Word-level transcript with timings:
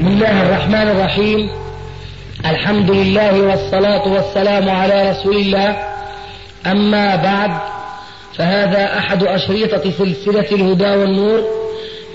بسم 0.00 0.08
الله 0.08 0.42
الرحمن 0.42 0.88
الرحيم. 0.88 1.50
الحمد 2.46 2.90
لله 2.90 3.40
والصلاة 3.40 4.08
والسلام 4.08 4.70
على 4.70 5.10
رسول 5.10 5.36
الله 5.36 5.76
أما 6.66 7.16
بعد 7.16 7.50
فهذا 8.36 8.98
أحد 8.98 9.22
أشريطة 9.22 9.90
سلسلة 9.90 10.48
الهدى 10.52 10.90
والنور 10.90 11.44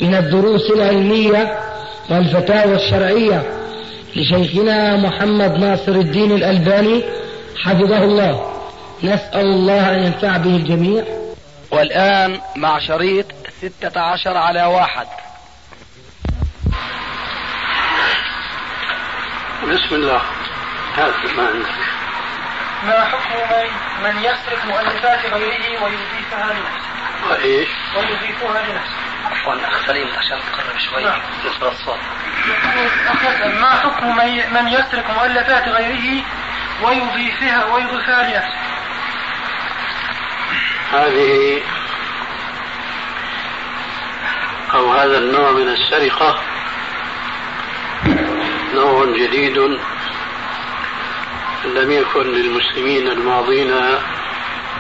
من 0.02 0.16
الدروس 0.16 0.72
العلمية 0.76 1.60
والفتاوى 2.10 2.76
الشرعية 2.76 3.44
لشيخنا 4.16 4.96
محمد 4.96 5.58
ناصر 5.58 5.92
الدين 5.92 6.32
الألباني 6.32 7.04
حفظه 7.64 8.04
الله. 8.04 8.52
نسأل 9.04 9.46
الله 9.46 9.96
أن 9.96 10.04
ينفع 10.04 10.38
به 10.38 10.56
الجميع. 10.56 11.04
والآن 11.72 12.38
مع 12.56 12.80
شريط 12.80 13.26
ستة 13.62 14.02
عشر 14.02 14.38
على 14.38 14.64
واحد. 14.64 15.08
بسم 19.66 19.96
الله. 19.96 20.22
هات 20.98 21.14
ما 21.38 21.48
عندك 21.48 21.70
ما 22.84 23.04
حكم 23.06 23.34
من, 23.34 23.70
من 24.04 24.20
يسرق 24.24 24.66
مؤلفات 24.66 25.26
غيره 25.26 25.84
ويضيفها 25.84 26.54
لنفسه؟ 26.54 27.30
وإيش؟ 27.30 27.70
ويضيفها 27.98 28.62
لنفسه. 28.64 28.96
عفوا 29.32 29.68
أخ 29.68 29.86
سليم 29.88 30.08
عشان 30.18 30.40
تقرب 30.52 30.78
شوي. 30.78 31.04
نعم. 31.04 31.22
نسمع 31.46 31.68
الصوت. 31.68 32.00
يقول 33.24 33.56
ما 33.56 33.70
حكم 33.70 34.16
من- 34.18 34.54
من 34.54 34.68
يسرق 34.68 35.10
مؤلفات 35.20 35.68
غيره 35.68 36.24
ويضيفها 36.84 37.66
ويضيفها 37.66 38.24
لنفسه؟ 38.24 38.58
هذه 40.92 41.62
أو 44.74 44.94
هذا 44.94 45.18
النوع 45.18 45.52
من 45.52 45.68
السرقة 45.68 46.40
نوع 48.76 49.06
جديد 49.06 49.58
لم 51.66 51.92
يكن 51.92 52.28
للمسلمين 52.28 53.08
الماضين 53.08 53.72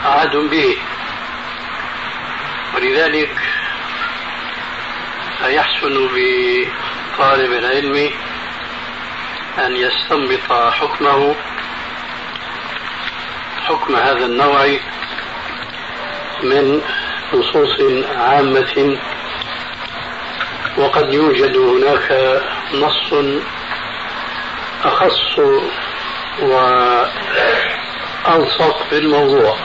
عهد 0.05 0.35
به. 0.35 0.77
ولذلك 2.75 3.31
فيحسن 5.39 6.09
بطالب 6.15 7.51
العلم 7.51 8.11
أن 9.59 9.75
يستنبط 9.75 10.51
حكمه 10.73 11.35
حكم 13.65 13.95
هذا 13.95 14.25
النوع 14.25 14.77
من 16.43 16.81
نصوص 17.33 18.05
عامة. 18.15 18.97
وقد 20.77 21.13
يوجد 21.13 21.57
هناك 21.57 22.41
نص 22.73 23.13
أخص 24.87 25.39
وألصق 28.25 28.89
بالموضوع. 28.91 29.55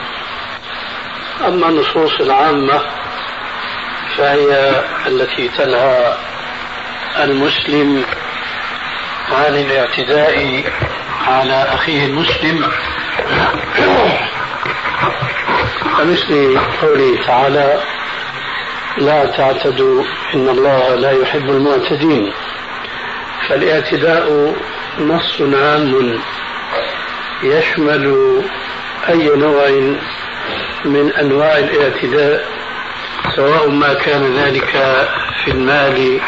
أما 1.47 1.69
النصوص 1.69 2.19
العامة 2.19 2.81
فهي 4.17 4.81
التي 5.07 5.47
تنهى 5.47 6.17
المسلم 7.23 8.05
عن 9.31 9.55
الاعتداء 9.55 10.63
على 11.27 11.67
أخيه 11.73 12.05
المسلم. 12.05 12.71
كمثل 15.97 16.59
قوله 16.81 17.25
تعالى 17.25 17.81
لا 18.97 19.25
تعتدوا 19.25 20.03
إن 20.33 20.49
الله 20.49 20.95
لا 20.95 21.11
يحب 21.11 21.49
المعتدين. 21.49 22.33
فالاعتداء 23.49 24.55
نص 24.99 25.41
عام 25.41 26.21
يشمل 27.43 28.05
أي 29.09 29.29
نوع 29.35 29.69
من 30.85 31.13
أنواع 31.13 31.57
الاعتداء 31.57 32.45
سواء 33.35 33.69
ما 33.69 33.93
كان 33.93 34.35
ذلك 34.35 34.69
في 35.45 35.51
المال 35.51 36.19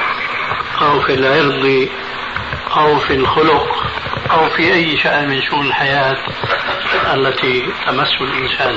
أو 0.82 1.00
في 1.00 1.14
العرض 1.14 1.88
أو 2.78 3.00
في 3.00 3.14
الخلق 3.14 3.68
أو 4.32 4.50
في 4.50 4.74
أي 4.74 4.98
شأن 4.98 5.30
من 5.30 5.42
شؤون 5.42 5.68
الحياة 5.68 6.18
التي 7.14 7.74
تمس 7.88 8.22
الإنسان. 8.22 8.76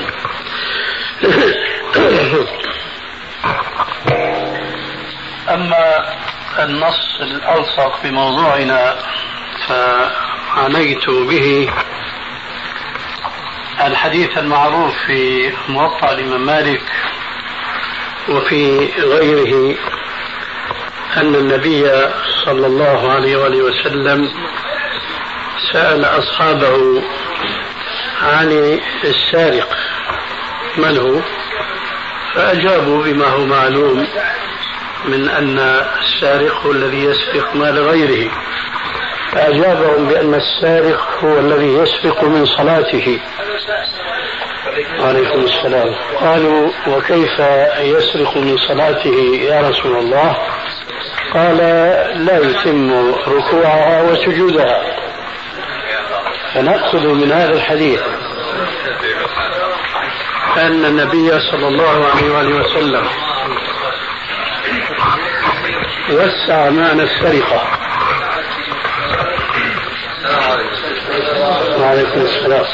أما 5.49 6.13
النص 6.59 7.21
الألصق 7.21 8.03
بموضوعنا 8.03 8.95
فعنيت 9.67 11.09
به 11.09 11.69
الحديث 13.85 14.37
المعروف 14.37 14.93
في 15.07 15.51
موطأ 15.69 16.11
الإمام 16.13 16.45
مالك 16.45 16.81
وفي 18.29 18.89
غيره 18.97 19.77
أن 21.17 21.35
النبي 21.35 21.91
صلى 22.45 22.67
الله 22.67 23.11
عليه 23.11 23.37
وآله 23.37 23.63
وسلم 23.63 24.29
سأل 25.73 26.05
أصحابه 26.05 27.03
عن 28.21 28.79
السارق 29.03 29.77
من 30.77 30.97
هو؟ 30.97 31.21
فأجابوا 32.33 33.03
بما 33.03 33.27
هو 33.27 33.45
معلوم 33.45 34.07
من 35.05 35.29
أن 35.29 35.59
السارق 35.99 36.61
هو 36.65 36.71
الذي 36.71 37.03
يسرق 37.03 37.55
مال 37.55 37.79
غيره. 37.79 38.31
فأجابهم 39.31 40.07
بأن 40.07 40.33
السارق 40.33 41.19
هو 41.23 41.39
الذي 41.39 41.73
يسرق 41.73 42.23
من 42.23 42.45
صلاته. 42.45 43.19
وعليكم 44.99 45.39
السلام. 45.39 45.95
قالوا 46.19 46.71
وكيف 46.87 47.39
يسرق 47.79 48.37
من 48.37 48.57
صلاته 48.57 49.39
يا 49.41 49.69
رسول 49.69 49.97
الله؟ 49.97 50.37
قال 51.33 51.57
لا 52.25 52.37
يتم 52.37 53.11
ركوعها 53.27 54.01
وسجودها. 54.01 54.81
فنأخذ 56.53 57.07
من 57.07 57.31
هذا 57.31 57.53
الحديث 57.53 58.01
أن 60.57 60.85
النبي 60.85 61.39
صلى 61.51 61.67
الله 61.67 62.05
عليه 62.05 62.31
وآله 62.31 62.55
وسلم 62.55 63.07
وسع 66.09 66.69
معنى 66.69 67.03
السرقة. 67.03 67.86
وعليكم 71.87 72.21
السلام. 72.21 72.65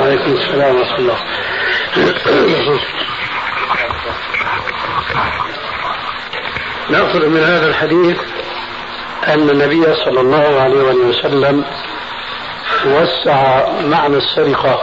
وعليكم 0.00 0.32
السلام 0.32 0.76
ورحمة 0.76 0.98
الله. 0.98 1.18
نأخذ 6.90 7.28
من 7.28 7.40
هذا 7.40 7.66
الحديث 7.66 8.16
أن 9.28 9.50
النبي 9.50 9.94
صلى 9.94 10.20
الله 10.20 10.60
عليه 10.60 10.82
وسلم 10.82 11.64
وسع 12.86 13.68
معنى 13.80 14.16
السرقة. 14.16 14.82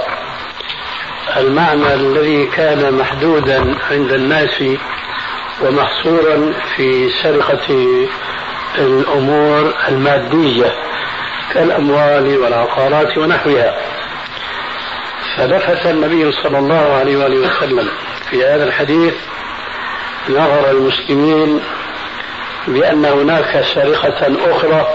المعنى 1.37 1.93
الذي 1.93 2.45
كان 2.45 2.93
محدودا 2.93 3.75
عند 3.91 4.11
الناس 4.11 4.63
ومحصورا 5.61 6.53
في 6.75 7.09
سرقة 7.23 7.67
الأمور 8.77 9.73
المادية 9.87 10.73
كالأموال 11.53 12.37
والعقارات 12.37 13.17
ونحوها. 13.17 13.77
فلفت 15.37 15.85
النبي 15.85 16.31
صلى 16.31 16.59
الله 16.59 16.93
عليه 16.93 17.17
وآله 17.17 17.37
وسلم 17.39 17.89
في 18.29 18.45
هذا 18.45 18.63
الحديث 18.63 19.13
نظر 20.29 20.71
المسلمين 20.71 21.61
بأن 22.67 23.05
هناك 23.05 23.65
سرقة 23.75 24.51
أخرى 24.51 24.87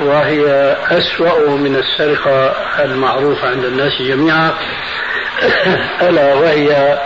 وهي 0.00 0.76
أسوأ 0.90 1.50
من 1.50 1.76
السرقة 1.76 2.56
المعروفة 2.84 3.48
عند 3.48 3.64
الناس 3.64 4.02
جميعا. 4.02 4.54
ألا 6.08 6.34
وهي 6.34 6.98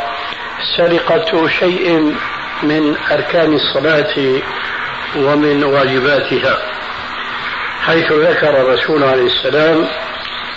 سرقة 0.77 1.49
شيء 1.49 2.15
من 2.63 2.97
أركان 3.11 3.55
الصلاة 3.55 4.43
ومن 5.17 5.65
واجباتها 5.65 6.59
حيث 7.87 8.13
ذكر 8.13 8.61
الرسول 8.61 9.05
عليه 9.05 9.27
السلام 9.27 9.89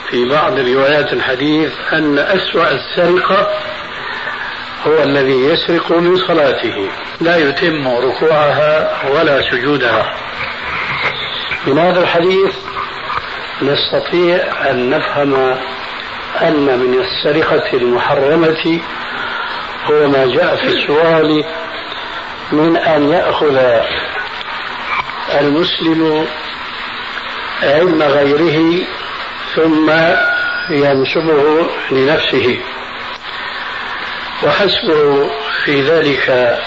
في 0.10 0.30
بعض 0.30 0.60
روايات 0.60 1.13
الحديث 1.13 1.72
أن 1.94 2.19
أسوأ 2.19 2.72
السرقة 2.72 3.50
هو 4.88 5.04
الذي 5.04 5.46
يسرق 5.46 5.92
من 5.92 6.18
صلاته. 6.18 6.90
لا 7.22 7.38
يتم 7.38 7.88
ركوعها 7.88 9.02
ولا 9.10 9.52
سجودها. 9.52 10.13
من 11.68 11.80
هذا 11.80 12.00
الحديث 12.00 12.56
نستطيع 13.62 14.38
أن 14.69 14.90
نفهم 14.90 15.34
أن 16.42 16.80
من 16.80 17.02
السرقة 17.02 17.74
المحرمة 17.74 18.80
هو 19.86 20.07
ما 20.07 20.25
جاء 20.25 20.56
في 20.56 20.68
السؤال 20.68 21.44
من 22.52 22.78
أن 22.78 23.10
يأخذ 23.10 23.81
المسلم 25.33 26.27
علم 27.63 28.04
غيره 28.04 28.86
ثم 29.56 29.92
ينسبه 30.69 31.68
لنفسه. 31.92 32.60
وحسبه 34.44 35.30
في 35.66 35.81
ذلك 35.81 36.57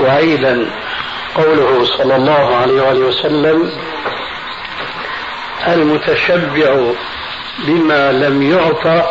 وعيدا 0.00 0.70
قوله 1.34 1.84
صلى 1.84 2.16
الله 2.16 2.56
عليه 2.56 2.82
وسلم 2.98 3.72
المتشبع 5.66 6.92
بما 7.58 8.12
لم 8.12 8.42
يعطى 8.42 9.02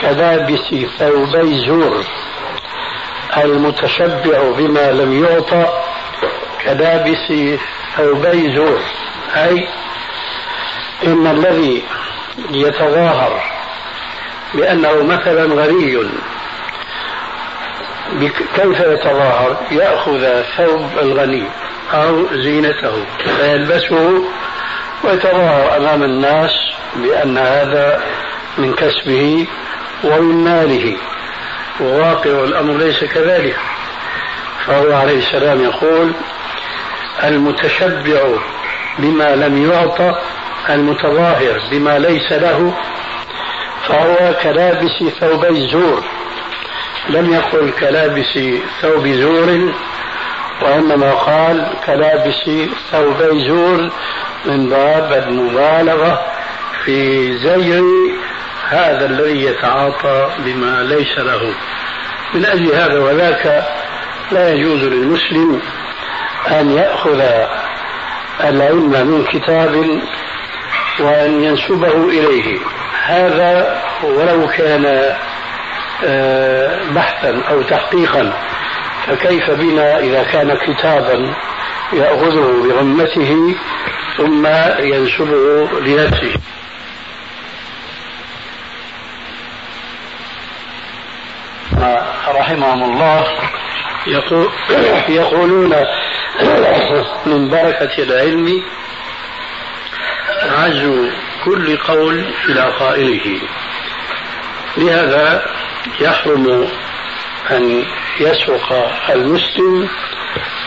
كلابس 0.00 0.74
ثوبي 0.98 1.66
زور. 1.66 2.04
المتشبع 3.36 4.42
بما 4.58 4.90
لم 4.90 5.24
يعطى 5.24 5.79
كلابس 6.64 7.32
ثوبي 7.96 8.56
زور 8.56 8.80
أي 9.36 9.68
إن 11.06 11.26
الذي 11.26 11.82
يتظاهر 12.50 13.42
بأنه 14.54 15.02
مثلا 15.02 15.54
غني 15.54 16.10
كيف 18.54 18.80
يتظاهر؟ 18.80 19.56
يأخذ 19.70 20.42
ثوب 20.56 20.90
الغني 21.02 21.44
أو 21.94 22.26
زينته. 22.32 23.04
فيلبسه 23.18 24.24
ويتظاهر 25.04 25.76
أمام 25.76 26.02
الناس 26.02 26.50
بأن 26.96 27.38
هذا 27.38 28.02
من 28.58 28.74
كسبه 28.74 29.46
ومن 30.04 30.44
ماله. 30.44 30.96
وواقع 31.80 32.30
الأمر 32.30 32.76
ليس 32.76 33.04
كذلك. 33.04 33.56
فهو 34.66 34.92
عليه 34.92 35.18
السلام 35.18 35.64
يقول 35.64 36.12
المتشبع 37.24 38.20
بما 38.98 39.36
لم 39.36 39.70
يعطى 39.70 40.18
المتظاهر 40.70 41.60
بما 41.70 41.98
ليس 41.98 42.32
له 42.32 42.74
فهو 43.88 44.34
كلابس 44.42 45.04
ثوبي 45.20 45.48
الزور. 45.48 46.04
لم 47.08 47.32
يقل 47.32 47.70
كلابس 47.70 48.38
ثوب 48.82 49.08
زور 49.08 49.72
وإنما 50.62 51.12
قال 51.12 51.66
كلابس 51.86 52.50
ثوبي 52.92 53.48
زور 53.48 53.90
من 54.46 54.68
باب 54.68 55.12
المبالغة 55.12 56.20
في 56.84 57.38
زير 57.38 57.82
هذا 58.68 59.06
الذي 59.06 59.44
يتعاطى 59.44 60.30
بما 60.38 60.82
ليس 60.82 61.18
له. 61.18 61.54
من 62.34 62.44
أجل 62.44 62.74
هذا 62.74 62.98
وذاك 62.98 63.64
لا 64.32 64.52
يجوز 64.54 64.84
للمسلم 64.84 65.60
أن 66.48 66.70
يأخذ 66.70 67.20
العلم 68.40 69.06
من 69.06 69.24
كتاب 69.24 70.00
وأن 71.00 71.44
ينسبه 71.44 71.94
إليه. 71.94 72.58
هذا 73.06 73.82
ولو 74.02 74.48
كان 74.48 75.14
آه، 76.04 76.78
بحثا 76.90 77.42
أو 77.50 77.62
تحقيقا 77.62 78.32
فكيف 79.06 79.50
بنا 79.50 79.98
إذا 79.98 80.22
كان 80.22 80.56
كتابا 80.56 81.34
يأخذه 81.92 82.68
برمته 82.68 83.54
ثم 84.16 84.46
ينسبه 84.78 85.68
لنفسه؟ 85.80 86.32
رحمهم 92.28 92.82
الله. 92.82 93.24
يقول 94.06 94.48
يقولون 95.08 95.74
من 97.26 97.48
بركة 97.48 98.02
العلم 98.02 98.62
عزو 100.42 101.08
كل 101.44 101.76
قول 101.76 102.24
إلى 102.48 102.60
قائله. 102.60 103.40
لهذا 104.76 105.44
يحرم 106.00 106.68
أن 107.50 107.84
يسرق 108.20 108.90
المسلم 109.10 109.88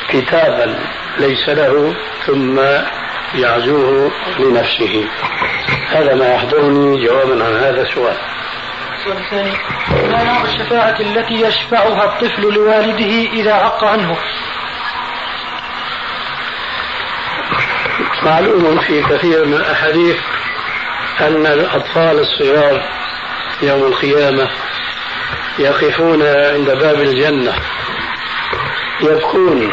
كتابا 0.10 0.76
ليس 1.18 1.50
له 1.50 1.96
ثم 2.26 2.60
يعزوه 3.36 4.12
لنفسه. 4.40 5.08
هذا 5.88 6.16
ما 6.16 6.34
يحضرني 6.34 7.06
جوابا 7.06 7.46
عن 7.46 7.56
هذا 7.56 7.82
السؤال. 7.82 8.18
السؤال 9.04 9.18
الثاني 9.18 9.52
ما 10.12 10.24
نوع 10.24 10.42
الشفاعة 10.44 11.00
التي 11.00 11.34
يشفعها 11.34 12.06
الطفل 12.06 12.42
لوالده 12.42 13.32
إذا 13.32 13.54
عق 13.54 13.84
عنه. 13.84 14.18
معلوم 18.24 18.80
في 18.80 19.04
كثير 19.04 19.46
من 19.46 19.54
الأحاديث 19.54 20.18
أن 21.22 21.46
الأطفال 21.46 22.20
الصغار 22.20 22.84
يوم 23.62 23.84
القيامة 23.84 24.50
يقفون 25.60 26.22
عند 26.22 26.72
باب 26.72 27.02
الجنة 27.02 27.54
يبكون 29.02 29.72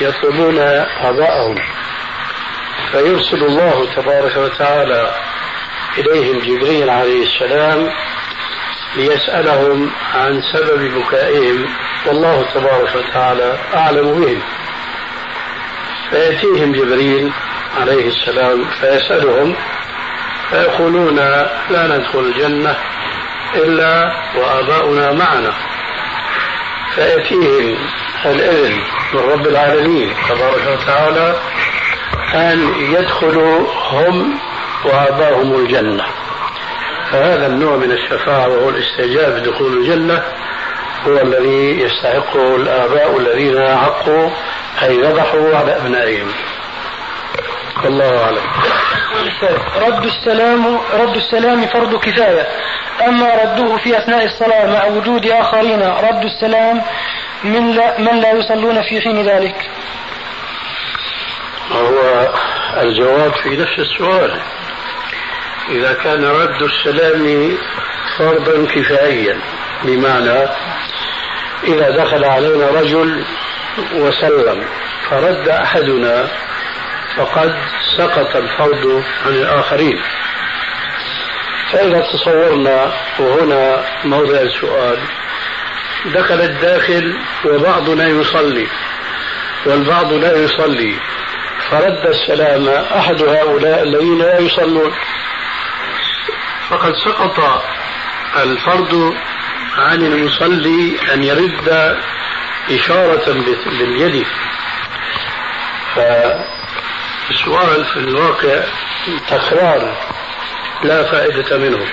يطلبون 0.00 0.58
أعضاءهم 0.58 1.54
فيرسل 2.92 3.44
الله 3.44 3.94
تبارك 3.96 4.36
وتعالى 4.36 5.14
إليهم 5.98 6.38
جبريل 6.38 6.90
عليه 6.90 7.22
السلام 7.22 7.90
ليسألهم 8.98 9.90
عن 10.14 10.42
سبب 10.52 10.80
بكائهم 10.94 11.66
والله 12.06 12.46
تبارك 12.54 12.96
وتعالى 12.96 13.58
أعلم 13.74 14.20
بهم. 14.20 14.42
فيأتيهم 16.10 16.72
جبريل 16.72 17.32
عليه 17.80 18.08
السلام 18.08 18.64
فيسألهم 18.80 19.56
فيقولون 20.50 21.16
لا 21.70 21.96
ندخل 21.96 22.18
الجنة 22.18 22.76
إلا 23.54 24.12
وآباؤنا 24.36 25.12
معنا. 25.12 25.52
فيأتيهم 26.94 27.76
الإذن 28.26 28.80
من 29.14 29.20
رب 29.20 29.46
العالمين 29.46 30.14
تبارك 30.28 30.80
وتعالى 30.80 31.36
أن 32.34 32.74
يدخلوا 32.78 33.66
هم 33.92 34.38
وآباؤهم 34.84 35.54
الجنة. 35.54 36.04
فهذا 37.10 37.46
النوع 37.46 37.76
من 37.76 37.92
الشفاعة 37.92 38.48
وهو 38.48 38.68
الاستعجاب 38.68 39.32
بدخول 39.32 39.78
الجنة 39.78 40.22
هو 41.06 41.16
الذي 41.16 41.80
يستحقه 41.80 42.56
الآباء 42.56 43.18
الذين 43.18 43.58
عقوا 43.58 44.30
أي 44.82 44.96
ذبحوا 44.96 45.56
على 45.56 45.76
أبنائهم. 45.76 46.32
والله 47.84 48.24
أعلم. 48.24 48.42
رد 49.76 50.04
السلام 50.04 50.78
رد 50.94 51.16
السلام 51.16 51.66
فرض 51.66 51.96
كفاية. 51.96 52.46
أما 53.06 53.34
رده 53.34 53.76
في 53.76 53.98
أثناء 53.98 54.24
الصلاة 54.24 54.66
مع 54.66 54.84
وجود 54.84 55.26
آخرين 55.26 55.82
رد 55.82 56.24
السلام 56.24 56.82
من 57.44 57.70
لا, 57.70 58.00
من 58.00 58.20
لا 58.20 58.32
يصلون 58.32 58.82
في 58.82 59.00
حين 59.00 59.22
ذلك؟ 59.22 59.70
هو 61.72 62.28
الجواب 62.80 63.32
في 63.32 63.56
نفس 63.56 63.78
السؤال. 63.78 64.40
إذا 65.70 65.92
كان 65.92 66.24
رد 66.24 66.62
السلام 66.62 67.56
فرضا 68.18 68.66
كفائيا 68.74 69.40
بمعنى 69.84 70.48
إذا 71.64 71.90
دخل 71.90 72.24
علينا 72.24 72.70
رجل 72.70 73.24
وسلم 73.94 74.64
فرد 75.10 75.48
أحدنا 75.48 76.28
فقد 77.16 77.54
سقط 77.96 78.36
الفرض 78.36 79.02
عن 79.26 79.32
الآخرين. 79.32 80.00
فإذا 81.72 82.00
تصورنا 82.12 82.92
وهنا 83.18 83.84
موضع 84.04 84.40
السؤال 84.40 84.98
دخل 86.14 86.40
الداخل 86.40 87.18
وبعضنا 87.44 88.08
يصلي 88.08 88.66
والبعض 89.66 90.12
لا 90.12 90.36
يصلي 90.36 90.94
فرد 91.70 92.06
السلام 92.06 92.68
أحد 92.68 93.22
هؤلاء 93.22 93.82
الذين 93.82 94.18
لا 94.18 94.40
يصلون. 94.40 94.92
فقد 96.70 96.94
سقط 96.96 97.62
الفرض 98.36 99.14
عن 99.76 100.02
المصلي 100.02 100.96
أن 101.14 101.22
يرد 101.22 101.96
إشارة 102.70 103.32
باليد. 103.66 104.26
فالسؤال 105.94 107.84
في 107.84 107.96
الواقع 107.96 108.64
تكرار 109.28 109.96
لا 110.82 111.04
فائدة 111.04 111.58
منه. 111.58 111.86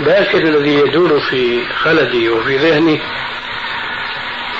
لكن 0.00 0.46
الذي 0.46 0.74
يدور 0.74 1.20
في 1.20 1.66
خلدي 1.84 2.28
وفي 2.28 2.56
ذهني 2.56 3.00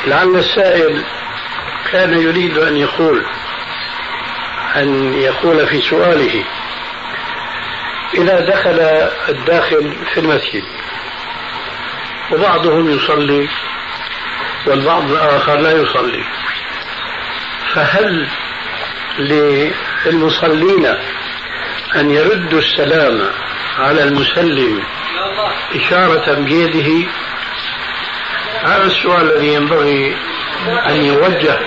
لعل 0.07 0.37
السائل 0.37 1.05
كان 1.93 2.21
يريد 2.23 2.59
أن 2.59 2.77
يقول 2.77 3.27
أن 4.77 5.15
يقول 5.15 5.67
في 5.67 5.81
سؤاله. 5.81 6.45
إذا 8.15 8.41
دخل 8.41 8.81
الداخل 9.29 9.95
في 10.15 10.21
المسجد. 10.21 10.65
وبعضهم 12.33 12.91
يصلي 12.91 13.49
والبعض 14.67 15.11
الآخر 15.11 15.57
لا 15.57 15.73
يصلي. 15.73 16.25
فهل 17.75 18.29
للمصلين 19.19 20.87
أن 21.97 22.11
يردوا 22.11 22.59
السلام 22.59 23.31
على 23.79 24.03
المسلم 24.03 24.83
إشارة 25.75 26.35
بيده؟ 26.35 27.09
هذا 28.63 28.85
السؤال 28.85 29.33
الذي 29.33 29.55
ينبغي 29.55 30.17
أن 30.87 31.05
يوجه. 31.05 31.59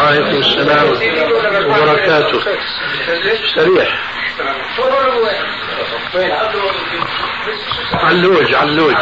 وعليكم 0.00 0.36
السلام 0.36 0.88
وبركاته. 1.66 2.40
سريح 3.54 4.13
علوج 8.54 8.54
علوج. 8.54 8.94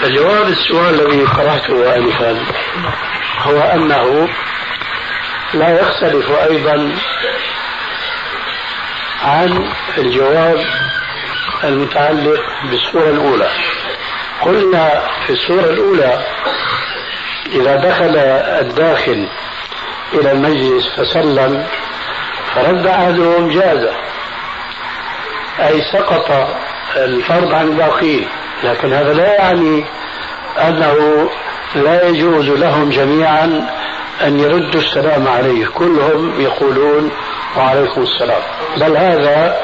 فجواب 0.00 0.48
السؤال 0.48 1.00
الذي 1.00 1.26
طرحته 1.26 1.96
آنفا 1.96 2.44
هو 3.38 3.60
أنه 3.60 4.28
لا 5.54 5.80
يختلف 5.80 6.30
أيضا 6.30 6.96
عن 9.22 9.72
الجواب 9.98 10.64
المتعلق 11.64 12.40
بالصورة 12.70 13.10
الأولى. 13.10 13.50
قلنا 14.44 15.02
في 15.26 15.32
الصورة 15.32 15.64
الأولى 15.64 16.24
إذا 17.52 17.76
دخل 17.76 18.16
الداخل 18.60 19.28
إلى 20.12 20.32
المجلس 20.32 20.88
فسلم 20.96 21.66
فرد 22.54 22.86
أحدهم 22.86 23.48
جازة 23.48 23.92
أي 25.60 25.82
سقط 25.92 26.48
الفرض 26.96 27.54
عن 27.54 27.68
الباقين. 27.68 28.28
لكن 28.64 28.92
هذا 28.92 29.12
لا 29.12 29.34
يعني 29.34 29.84
أنه 30.58 31.28
لا 31.74 32.08
يجوز 32.08 32.48
لهم 32.48 32.90
جميعا 32.90 33.68
أن 34.22 34.40
يردوا 34.40 34.80
السلام 34.80 35.28
عليه. 35.28 35.66
كلهم 35.66 36.40
يقولون 36.40 37.10
وعليكم 37.56 38.02
السلام. 38.02 38.42
بل 38.76 38.96
هذا 38.96 39.56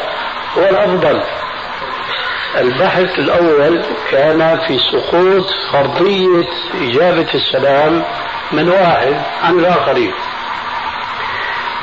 هو 0.58 0.62
الأفضل. 0.62 1.22
البحث 2.56 3.18
الأول 3.18 3.82
كان 4.10 4.58
في 4.66 4.78
سقوط 4.78 5.50
فرضية 5.72 6.48
إجابة 6.80 7.26
السلام 7.34 8.04
من 8.52 8.68
واحد 8.68 9.16
عن 9.42 9.58
الآخرين. 9.58 10.12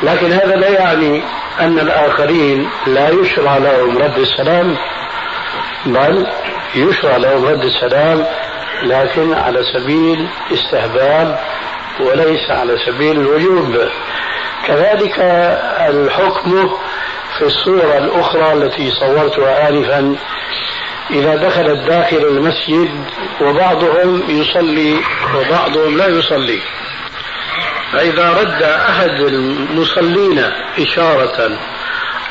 لكن 0.03 0.31
هذا 0.31 0.55
لا 0.55 0.69
يعني 0.69 1.23
أن 1.59 1.79
الآخرين 1.79 2.69
لا 2.87 3.09
يشرع 3.09 3.57
لهم 3.57 3.97
رد 3.97 4.17
السلام 4.17 4.77
بل 5.85 6.27
يشرع 6.75 7.17
لهم 7.17 7.45
رد 7.45 7.63
السلام 7.63 8.25
لكن 8.83 9.33
على 9.33 9.59
سبيل 9.73 10.27
استهبال 10.53 11.37
وليس 11.99 12.51
على 12.51 12.77
سبيل 12.85 13.19
الوجوب. 13.19 13.77
كذلك 14.67 15.19
الحكم 15.89 16.69
في 17.37 17.45
الصورة 17.45 17.97
الأخرى 17.97 18.53
التي 18.53 18.91
صورتها 18.91 19.69
آنفا 19.69 20.15
إذا 21.11 21.35
دخل 21.35 21.71
الداخل 21.71 22.17
المسجد 22.17 22.89
وبعضهم 23.41 24.23
يصلي 24.29 24.99
وبعضهم 25.35 25.97
لا 25.97 26.07
يصلي. 26.07 26.59
فإذا 27.93 28.29
رد 28.29 28.63
أحد 28.63 29.19
المصلين 29.19 30.39
إشارة 30.79 31.57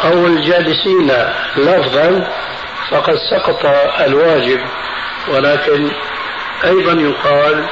أو 0.05 0.27
الجالسين 0.27 1.13
لفظا 1.57 2.29
فقد 2.91 3.15
سقط 3.31 3.67
الواجب. 4.01 4.61
ولكن 5.29 5.91
أيضا 6.65 6.93
يقال 6.93 7.69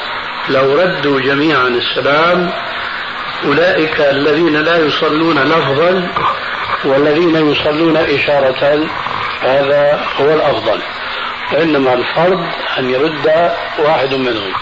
لو 0.48 0.74
ردوا 0.80 1.20
جميعا 1.20 1.68
السلام 1.68 2.50
أولئك 3.44 4.00
الذين 4.00 4.56
لا 4.56 4.78
يصلون 4.78 5.38
لفظا 5.38 6.08
والذين 6.84 7.50
يصلون 7.50 7.96
إشارة 7.96 8.86
هذا 9.42 10.00
هو 10.20 10.34
الأفضل 10.34 10.80
وإنما 11.52 11.94
الفرض 11.94 12.46
أن 12.78 12.90
يرد 12.90 13.52
واحد 13.78 14.14
منهم. 14.14 14.52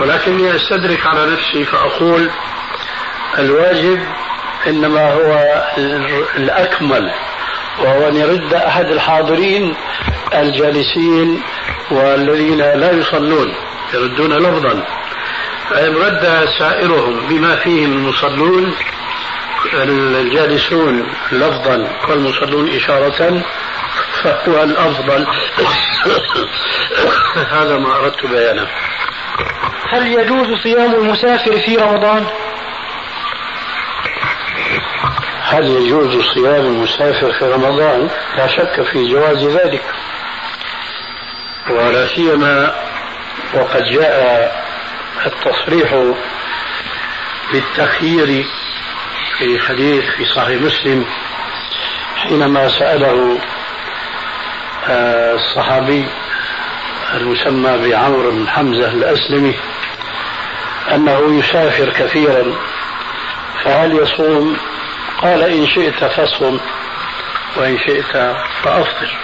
ولكني 0.00 0.56
أستدرك 0.56 1.06
على 1.06 1.32
نفسي 1.32 1.64
فأقول 1.64 2.30
الواجب 3.38 4.00
إنما 4.66 5.12
هو 5.12 5.62
الأكمل 6.36 7.10
وهو 7.78 8.08
أن 8.08 8.16
يرد 8.16 8.54
أحد 8.54 8.90
الحاضرين 8.90 9.74
الجالسين 10.34 11.42
والذين 11.90 12.58
لا 12.58 12.92
يصلون 12.92 13.54
يردون 13.94 14.32
لفظا. 14.32 14.82
فإن 15.70 15.94
رد 15.96 16.48
سائرهم 16.58 17.20
بما 17.28 17.56
فيهم 17.56 17.92
المصلون 17.92 18.74
الجالسون 19.74 21.08
لفظا 21.32 21.88
والمصلون 22.08 22.68
إشارة 22.76 23.42
فهو 24.22 24.62
الأفضل 24.62 25.26
هذا 27.56 27.78
ما 27.78 27.96
أردت 27.96 28.26
بيانه 28.26 28.66
هل 29.88 30.06
يجوز 30.06 30.60
صيام 30.62 30.94
المسافر 30.94 31.58
في 31.58 31.76
رمضان؟ 31.76 32.26
هل 35.42 35.66
يجوز 35.66 36.22
صيام 36.34 36.66
المسافر 36.66 37.32
في 37.38 37.44
رمضان؟ 37.44 38.08
لا 38.36 38.46
شك 38.46 38.82
في 38.82 39.08
جواز 39.08 39.44
ذلك 39.44 39.82
ولا 41.70 42.06
سيما 42.06 42.74
وقد 43.54 43.84
جاء 43.84 44.52
التصريح 45.26 46.14
بالتخيير 47.52 48.46
في 49.38 49.58
حديث 49.58 50.04
في 50.04 50.24
صحيح 50.24 50.62
مسلم 50.62 51.04
حينما 52.16 52.68
سأله 52.68 53.38
الصحابي 54.88 56.08
المسمى 57.14 57.88
بعمرو 57.88 58.30
بن 58.30 58.48
حمزة 58.48 58.88
الأسلمي 58.88 59.54
أنه 60.94 61.38
يسافر 61.38 61.90
كثيرا 61.90 62.44
فهل 63.64 63.96
يصوم؟ 63.96 64.56
قال 65.22 65.42
إن 65.42 65.66
شئت 65.66 66.04
فصم 66.04 66.58
وإن 67.56 67.78
شئت 67.78 68.36
فأفطر. 68.62 69.18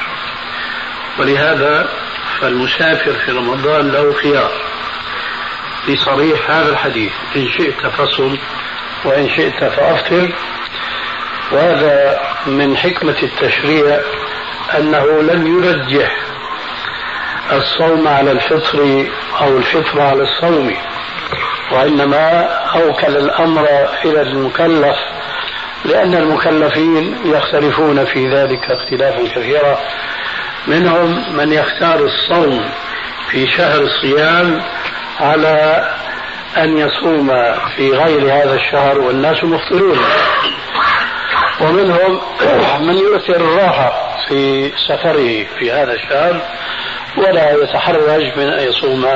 ولهذا 1.18 1.88
فالمسافر 2.40 3.12
في 3.12 3.32
رمضان 3.32 3.92
له 3.92 4.12
خيار 4.12 4.50
لصريح 5.88 6.50
هذا 6.50 6.68
الحديث 6.72 7.12
إن 7.36 7.48
شئت 7.48 7.86
فصم 7.86 8.36
وإن 9.04 9.28
شئت 9.28 9.64
فأفطر. 9.64 10.32
وهذا 11.52 12.20
من 12.46 12.76
حكمة 12.76 13.16
التشريع 13.22 14.00
أنه 14.76 15.22
لم 15.22 15.46
يرجح 15.46 16.16
الصوم 17.52 18.08
على 18.08 18.32
الفطر 18.32 19.06
أو 19.40 19.58
الفطر 19.58 20.00
على 20.00 20.22
الصوم 20.22 20.76
وإنما 21.72 22.42
أوكل 22.74 23.16
الأمر 23.16 23.68
إلى 24.04 24.22
المكلف 24.22 24.96
لأن 25.84 26.14
المكلفين 26.14 27.16
يختلفون 27.24 28.04
في 28.04 28.28
ذلك 28.34 28.70
اختلافا 28.70 29.28
كثيرا. 29.34 29.78
منهم 30.66 31.36
من 31.36 31.52
يختار 31.52 31.98
الصوم 32.00 32.70
في 33.30 33.46
شهر 33.46 33.80
الصيام 33.80 34.62
على 35.20 35.88
أن 36.56 36.78
يصوم 36.78 37.54
في 37.76 37.90
غير 37.90 38.22
هذا 38.22 38.54
الشهر 38.54 38.98
والناس 38.98 39.44
مفطرون. 39.44 39.98
ومنهم 41.60 42.20
من 42.80 42.98
يؤثر 42.98 43.36
الراحة 43.36 44.07
في 44.28 44.72
سفره 44.88 45.46
في 45.58 45.72
هذا 45.72 45.92
الشهر 45.92 46.40
ولا 47.16 47.62
يتحرج 47.62 48.36
من 48.36 48.52
أن 48.52 48.68
يصوم 48.68 49.06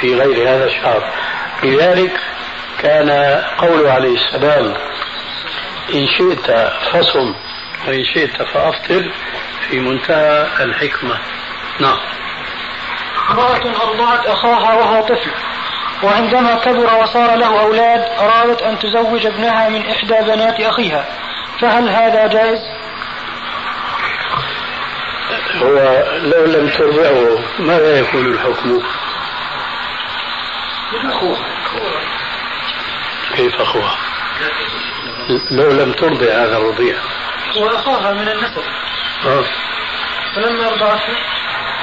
في 0.00 0.14
غير 0.14 0.48
هذا 0.48 0.64
الشهر. 0.64 1.12
لذلك 1.62 2.20
كان 2.82 3.10
قوله 3.58 3.92
عليه 3.92 4.14
السلام 4.14 4.74
إن 5.94 6.06
شئت 6.18 6.50
فصم 6.92 7.34
وإن 7.88 8.04
شئت 8.04 8.42
فأفطر 8.42 9.12
في 9.68 9.80
منتهى 9.80 10.46
الحكمة. 10.60 11.18
نعم. 11.80 11.98
امرأة 13.30 13.82
أرضعت 13.82 14.26
أخاها 14.26 14.74
وهو 14.74 15.02
طفل 15.02 15.30
وعندما 16.02 16.54
كبر 16.54 16.94
وصار 17.02 17.34
له 17.36 17.60
أولاد 17.60 18.00
أرادت 18.18 18.62
أن 18.62 18.78
تزوج 18.78 19.26
ابنها 19.26 19.68
من 19.68 19.90
إحدى 19.90 20.14
بنات 20.14 20.60
أخيها. 20.60 21.04
فهل 21.60 21.88
هذا 21.88 22.26
جائز؟ 22.26 22.60
هو 25.62 26.04
لو 26.22 26.44
لم 26.44 26.68
ترضعه 26.68 27.38
ماذا 27.58 27.98
يكون 27.98 28.26
الحكم؟ 28.26 28.82
كيف 33.36 33.60
أخوها؟ 33.60 33.96
لو 35.50 35.70
لم 35.70 35.92
ترضع 35.92 36.26
هذا 36.26 36.56
الرضيع 36.56 36.96
وأخاها 37.56 38.12
من 38.12 38.28
النسب 38.28 38.62
آه. 39.26 39.44
فلما 40.36 40.68
أرضعته 40.68 41.16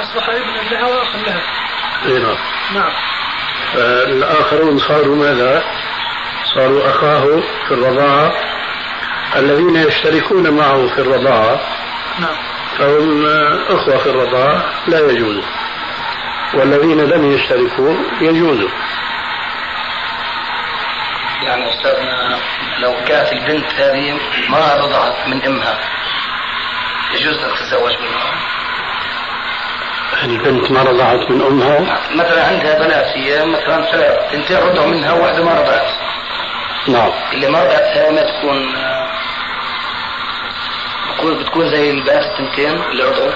أصبح 0.02 0.30
ابنا 0.30 0.70
لها 0.72 0.88
وأخا 0.88 1.18
لها 1.18 1.42
أي 2.06 2.20
نعم 2.20 2.38
نعم 2.74 2.92
الآخرون 4.08 4.78
صاروا 4.78 5.16
ماذا؟ 5.16 5.64
صاروا 6.56 6.90
أخاه 6.90 7.26
في 7.68 7.72
الرضاعة 7.74 8.34
الذين 9.36 9.76
يشتركون 9.76 10.50
معه 10.50 10.88
في 10.88 11.02
الرضاعة 11.02 11.60
نعم 12.20 12.53
فهم 12.78 13.26
أخوة 13.70 13.98
في 13.98 14.10
الرضاعة 14.10 14.64
لا 14.88 15.00
يجوز 15.12 15.44
والذين 16.54 17.02
لم 17.02 17.32
يشتركوا 17.32 17.96
يجوز. 18.22 18.70
يعني 21.44 21.70
أستاذنا 21.70 22.40
لو 22.80 22.94
كانت 23.08 23.34
البنت 23.34 23.74
هذه 23.74 24.20
ما 24.50 24.74
رضعت 24.76 25.28
من 25.28 25.46
أمها 25.46 25.80
يجوز 27.14 27.44
أن 27.44 27.56
تتزوج 27.56 27.94
منها؟ 28.02 28.34
البنت 30.24 30.72
ما 30.72 30.84
رضعت 30.84 31.32
من 31.32 31.42
أمها؟ 31.42 32.00
مثلا 32.16 32.48
عندها 32.48 32.80
بنات 32.80 33.06
هي 33.18 33.46
مثلا 33.46 33.92
ثلاث 33.92 34.32
تنتين 34.32 34.58
رضعوا 34.58 34.88
منها 34.88 35.14
وواحدة 35.14 35.44
ما 35.44 35.54
رضعت. 35.54 35.92
نعم. 36.88 37.12
اللي 37.34 37.50
ما 37.50 37.64
رضعتها 37.64 38.12
ما 38.12 38.22
تكون 38.22 38.76
بتكون 41.14 41.38
بتكون 41.44 41.70
زي 41.70 41.92
البنات 41.92 42.24
التنتين 42.24 42.82
اللي 42.92 43.04
رضعوا 43.04 43.32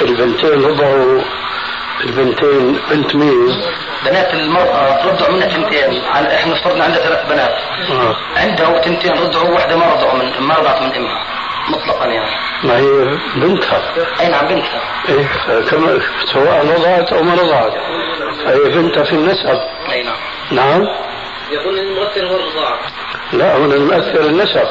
البنتين 0.00 0.64
رضعوا 0.64 1.22
البنتين 2.04 2.80
بنت 2.90 3.14
مين؟ 3.16 3.62
بنات 4.06 4.34
المرأة 4.34 5.06
رضعوا 5.06 5.32
منها 5.32 5.46
تنتين 5.48 6.04
إحنا 6.04 6.52
افترضنا 6.52 6.84
عندها 6.84 6.98
ثلاث 7.02 7.28
بنات. 7.28 7.54
آه. 7.90 8.16
عندها 8.36 8.78
تنتين 8.78 9.12
رضعوا 9.12 9.50
واحدة 9.54 9.76
ما 9.76 9.86
رضعوا 9.86 10.18
من 10.18 10.40
ما 10.40 10.54
رضعت 10.54 10.82
من 10.82 10.94
أمها. 10.94 11.24
مطلقا 11.68 12.06
يعني. 12.06 12.30
ما 12.64 12.78
هي 12.78 13.18
بنتها. 13.36 13.94
أي 14.20 14.28
نعم 14.28 14.46
بنتها. 14.46 14.80
إيه 15.08 15.28
كما 15.70 16.00
سواء 16.32 16.66
رضعت 16.66 17.12
أو 17.12 17.22
ما 17.22 17.34
رضعت. 17.34 17.72
هي 18.46 18.58
بنتها 18.58 19.04
في 19.04 19.12
النسب. 19.12 19.60
أي 19.92 20.02
نعم. 20.02 20.16
نعم. 20.50 20.86
يقول 21.50 21.78
المؤثر 21.78 22.26
هو 22.26 22.36
الرضاعة. 22.36 22.78
لا 23.32 23.56
هنا 23.56 23.74
المؤثر 23.74 24.20
النسب. 24.20 24.68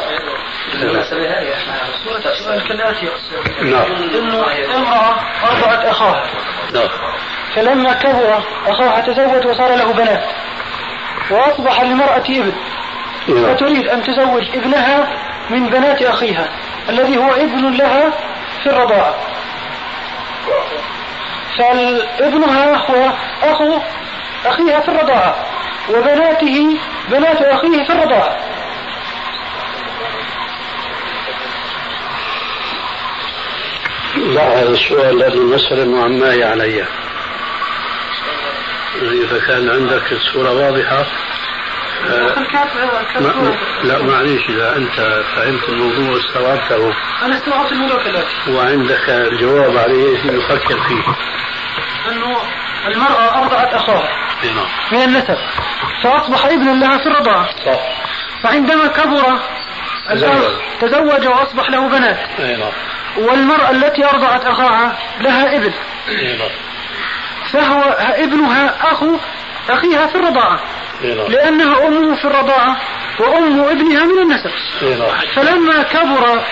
نعم. 3.62 3.92
أنه 3.92 4.46
امرأة 4.76 5.16
أرضعت 5.52 5.86
أخاها 5.86 6.24
نعم. 6.74 6.90
فلما 7.56 7.94
كبر 7.94 8.44
أخاها 8.68 9.02
تزوج 9.02 9.48
وصار 9.48 9.76
له 9.76 9.94
بنات. 9.94 10.24
وأصبح 11.32 11.82
للمرأة 11.82 12.24
ابن. 12.30 12.54
نعم. 13.28 13.56
فتريد 13.56 13.88
أن 13.88 14.04
تزوج 14.04 14.50
ابنها 14.56 15.08
من 15.50 15.70
بنات 15.70 16.02
أخيها 16.02 16.50
الذي 16.90 17.18
هو 17.18 17.30
ابن 17.30 17.78
لها 17.78 18.12
في 18.64 18.70
الرضاعة. 18.70 19.16
فابنها 21.58 22.76
هو 22.76 23.12
أخو 23.44 23.80
أخيها 24.46 24.80
في 24.80 24.90
الرضاعة 24.90 25.36
وبناته 25.90 26.78
بنات 27.10 27.42
أخيه 27.42 27.84
في 27.84 27.94
الرضاعة. 27.94 28.38
لا 34.18 34.62
هذا 34.62 34.70
السؤال 34.70 35.18
لأن 35.18 35.32
المسألة 35.32 35.86
معماية 35.86 36.46
علي. 36.46 36.86
إذا 39.02 39.40
كان 39.48 39.70
عندك 39.70 40.12
الصورة 40.12 40.52
واضحة 40.52 41.06
آه، 42.10 42.36
ما 43.20 43.58
لا 43.84 44.02
معليش 44.02 44.50
إذا 44.50 44.76
أنت 44.76 45.24
فهمت 45.36 45.70
الموضوع 45.70 46.16
واستوعبته. 46.16 46.94
أنا 47.22 47.38
استوعبت 47.38 47.72
الموضوع 47.72 48.04
كالآتي 48.04 48.52
وعندك 48.52 49.10
الجواب 49.10 49.78
عليه 49.78 50.18
يفكر 50.18 50.80
فيه. 50.88 51.04
أنه 52.12 52.38
المرأة 52.88 53.44
أرضعت 53.44 53.74
أخاها. 53.74 54.10
إيه 54.44 54.52
نعم. 54.52 54.68
من 54.92 55.02
النسب 55.02 55.38
فأصبح 56.04 56.46
ابنا 56.46 56.72
لها 56.72 56.98
في 56.98 57.06
الرضاعة. 57.06 57.50
صح. 57.66 57.80
فعندما 58.44 58.88
كبر 58.88 59.40
تزوج. 60.10 60.52
تزوج 60.82 61.28
وأصبح 61.28 61.70
له 61.70 61.90
بنات. 61.90 62.40
نعم. 62.40 62.72
والمرأة 63.18 63.72
التي 63.72 64.06
أرضعت 64.06 64.46
أخاها 64.46 64.98
لها 65.22 65.56
ابن 65.56 65.72
فهو 67.52 67.82
ابنها 68.00 68.92
أخو 68.92 69.18
أخيها 69.70 70.08
في 70.08 70.16
الرضاعة. 70.16 70.60
لأنها 71.30 71.88
أمه 71.88 72.16
في 72.16 72.26
الرضاعة 72.26 72.78
وأم 73.20 73.60
ابنها 73.60 74.06
من 74.06 74.20
النسب. 74.20 74.52
فلما 75.36 75.84
كبر 75.84 76.44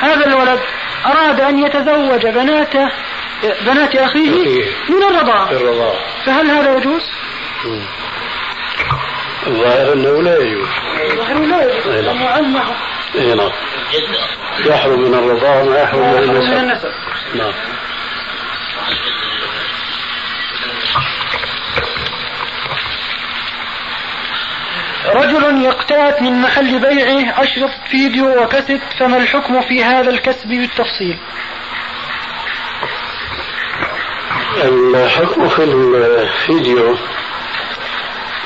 هذا 0.00 0.26
الولد 0.26 0.60
أراد 1.06 1.40
أن 1.40 1.58
يتزوج 1.58 2.26
بنات 2.26 2.76
بنات 3.66 3.96
أخيه. 3.96 4.30
من 4.88 5.02
الرضاعة. 5.02 5.48
فهل 6.26 6.50
هذا 6.50 6.76
يجوز؟ 6.76 7.02
الظاهر 9.46 9.92
أنه 9.92 10.22
لا 10.22 10.38
يجوز. 10.38 10.68
ظاهر 11.16 11.38
لا 11.38 11.62
يجوز. 11.62 11.86
أي 13.14 13.34
نعم. 13.34 13.50
إيه 13.94 14.08
نعم. 14.08 14.72
يحرم 14.72 15.00
من 15.00 15.14
الرضاعة 15.14 15.62
ما 15.62 15.78
يحرم 15.78 16.00
من 16.00 16.52
النسب. 16.52 16.92
نعم. 17.34 17.52
رجل 25.06 25.62
يقتات 25.62 26.22
من 26.22 26.42
محل 26.42 26.78
بيعه 26.78 27.42
أشرف 27.42 27.70
فيديو 27.90 28.42
وكاسيت 28.42 28.80
فما 28.98 29.16
الحكم 29.16 29.60
في 29.60 29.84
هذا 29.84 30.10
الكسب 30.10 30.48
بالتفصيل؟ 30.48 31.18
الحكم 34.64 35.48
في 35.48 35.64
الفيديو 35.64 36.96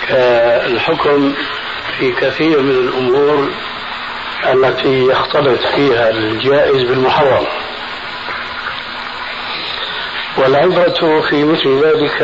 كالحكم 0.09 1.35
في 1.99 2.13
كثير 2.13 2.63
من 2.63 2.71
الأمور 2.71 3.51
التي 4.53 5.07
يختلط 5.07 5.61
فيها 5.75 6.11
الجائز 6.11 6.83
بالمحرم. 6.83 7.47
والعبرة 10.37 11.21
في 11.21 11.45
مثل 11.45 11.81
ذلك 11.85 12.23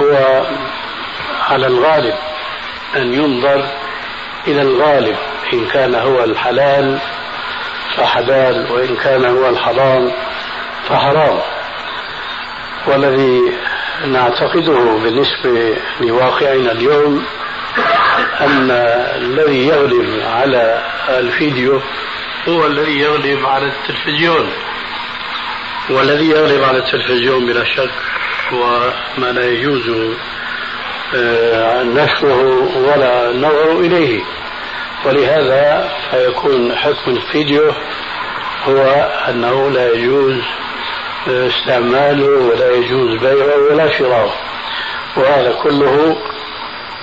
هو 0.00 0.42
على 1.48 1.66
الغالب 1.66 2.14
أن 2.96 3.14
ينظر 3.14 3.64
إلى 4.46 4.62
الغالب 4.62 5.16
إن 5.52 5.66
كان 5.66 5.94
هو 5.94 6.24
الحلال 6.24 6.98
فحلال 7.96 8.72
وإن 8.72 8.96
كان 8.96 9.24
هو 9.24 9.48
الحرام 9.48 10.12
فحرام. 10.88 11.38
والذي 12.86 13.40
نعتقده 14.06 14.78
بالنسبة 15.02 15.76
لواقعنا 16.00 16.72
اليوم 16.72 17.24
أن 18.40 18.70
الذي 19.16 19.66
يغلب 19.66 20.22
على 20.24 20.82
الفيديو 21.08 21.80
هو 22.48 22.66
الذي 22.66 23.00
يغلب 23.00 23.46
على 23.46 23.66
التلفزيون. 23.66 24.52
والذي 25.90 26.30
يغلب 26.30 26.62
على 26.62 26.78
التلفزيون 26.78 27.46
بلا 27.46 27.64
شك 27.64 27.90
هو 28.52 28.92
ما 29.18 29.32
لا 29.32 29.44
يجوز 29.44 30.14
آه، 31.14 31.82
نشره 31.82 32.76
ولا 32.76 33.30
النظر 33.30 33.80
إليه. 33.80 34.22
ولهذا 35.04 35.92
فيكون 36.10 36.76
حكم 36.76 37.10
الفيديو 37.10 37.72
هو 38.64 39.10
أنه 39.28 39.70
لا 39.70 39.92
يجوز 39.92 40.40
آه، 41.28 41.48
استعماله 41.48 42.28
ولا 42.28 42.70
يجوز 42.70 43.20
بيعه 43.20 43.56
ولا 43.70 43.98
شراؤه. 43.98 44.32
وهذا 45.16 45.52
كله 45.62 46.16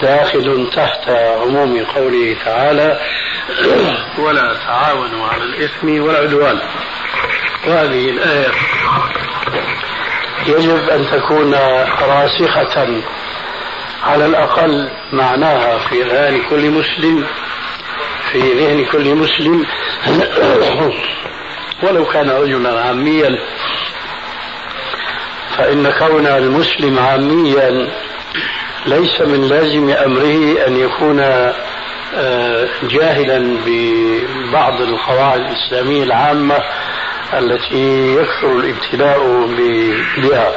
داخل 0.01 0.69
تحت 0.75 1.09
عموم 1.09 1.85
قوله 1.85 2.35
تعالى 2.45 2.99
ولا 4.25 4.53
تعاونوا 4.53 5.27
على 5.27 5.43
الإثم 5.43 6.01
والعدوان 6.01 6.59
وهذه 7.67 8.09
الآية 8.09 8.51
يجب 10.47 10.89
أن 10.89 11.05
تكون 11.12 11.53
راسخة 12.01 13.01
على 14.03 14.25
الأقل 14.25 14.89
معناها 15.13 15.89
في 15.89 16.01
ذهن 16.01 16.41
كل 16.49 16.71
مسلم 16.71 17.25
في 18.31 18.39
ذهن 18.39 18.85
كل 18.85 19.15
مسلم. 19.15 19.65
ولو 21.83 22.05
كان 22.05 22.29
رجلا 22.29 22.81
عاميا 22.81 23.39
فإن 25.57 25.91
كون 25.91 26.27
المسلم 26.27 26.99
عاميا 26.99 27.88
ليس 28.85 29.21
من 29.21 29.47
لازم 29.47 29.89
أمره 29.89 30.67
أن 30.67 30.77
يكون 30.77 31.19
آه، 32.15 32.67
جاهلا 32.83 33.57
ببعض 33.65 34.81
القواعد 34.81 35.39
الإسلامية 35.39 36.03
العامة 36.03 36.57
التي 37.33 38.15
يكثر 38.15 38.51
الابتلاء 38.51 39.45
بها. 40.17 40.51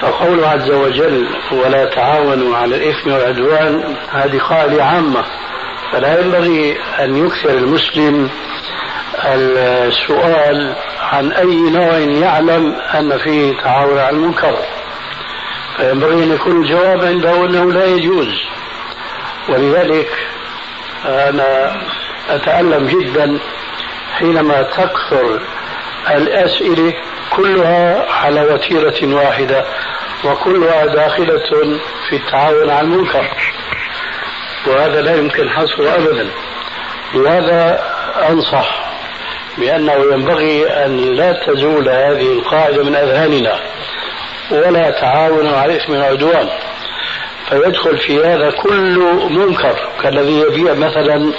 فقوله 0.00 0.48
عز 0.48 0.70
وجل 0.70 1.26
ولا 1.52 1.84
تعاونوا 1.84 2.56
على 2.56 2.76
الإثم 2.76 3.12
والعدوان 3.12 3.96
هذه 4.12 4.38
قاعدة 4.38 4.84
عامة. 4.84 5.24
فلا 5.92 6.20
ينبغي 6.20 6.76
أن 7.00 7.26
يكثر 7.26 7.50
المسلم 7.50 8.30
السؤال 9.24 10.74
عن 11.12 11.32
أي 11.32 11.70
نوع 11.70 11.98
يعلم 11.98 12.76
أن 12.94 13.18
فيه 13.18 13.52
تعاون 13.62 13.98
على 13.98 14.16
المنكر. 14.16 14.56
فينبغي 15.76 16.24
أن 16.24 16.32
يكون 16.32 16.62
الجواب 16.62 17.04
عنده 17.04 17.44
أنه 17.44 17.72
لا 17.72 17.84
يجوز. 17.84 18.28
ولذلك 19.48 20.10
أنا 21.04 21.80
أتألم 22.30 22.86
جدا 22.86 23.38
حينما 24.18 24.62
تكثر 24.62 25.40
الأسئلة 26.10 26.94
كلها 27.30 28.12
على 28.12 28.42
وتيرة 28.42 29.14
واحدة 29.14 29.64
وكلها 30.24 30.86
داخلة 30.86 31.78
في 32.08 32.16
التعاون 32.16 32.70
على 32.70 32.80
المنكر. 32.80 33.30
وهذا 34.66 35.00
لا 35.00 35.16
يمكن 35.16 35.50
حصره 35.50 35.94
أبدا. 35.94 36.30
لهذا 37.14 37.84
أنصح 38.28 38.92
بأنه 39.58 39.92
ينبغي 40.12 40.66
أن 40.66 40.96
لا 40.96 41.32
تزول 41.46 41.88
هذه 41.88 42.32
القاعدة 42.32 42.84
من 42.84 42.94
أذهاننا؟ 42.94 43.60
ولا 44.50 44.90
تعاون 44.90 45.46
على 45.46 45.76
اسم 45.76 45.94
العدوان. 45.94 46.48
فيدخل 47.48 47.98
في 47.98 48.24
هذا 48.24 48.50
كل 48.50 48.98
منكر 49.30 49.76
كالذي 50.02 50.40
يبيع 50.40 50.74
مثلا 50.74 51.32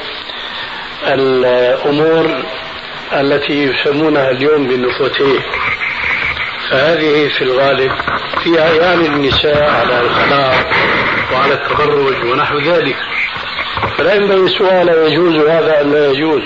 الأمور 1.07 2.43
التي 3.13 3.63
يسمونها 3.63 4.31
اليوم 4.31 4.67
بالنفوتيه 4.67 5.39
فهذه 6.69 7.27
في 7.27 7.41
الغالب 7.41 7.91
في 8.43 8.61
أعيان 8.61 9.05
النساء 9.05 9.69
على 9.69 10.01
الخلاق 10.01 10.67
وعلى 11.33 11.53
التبرج 11.53 12.23
ونحو 12.23 12.59
ذلك. 12.59 12.95
فلا 13.97 14.13
ينبغي 14.13 14.45
السؤال 14.45 14.89
يجوز 15.11 15.35
هذا 15.35 15.81
أم 15.81 15.93
لا 15.93 16.11
يجوز. 16.11 16.43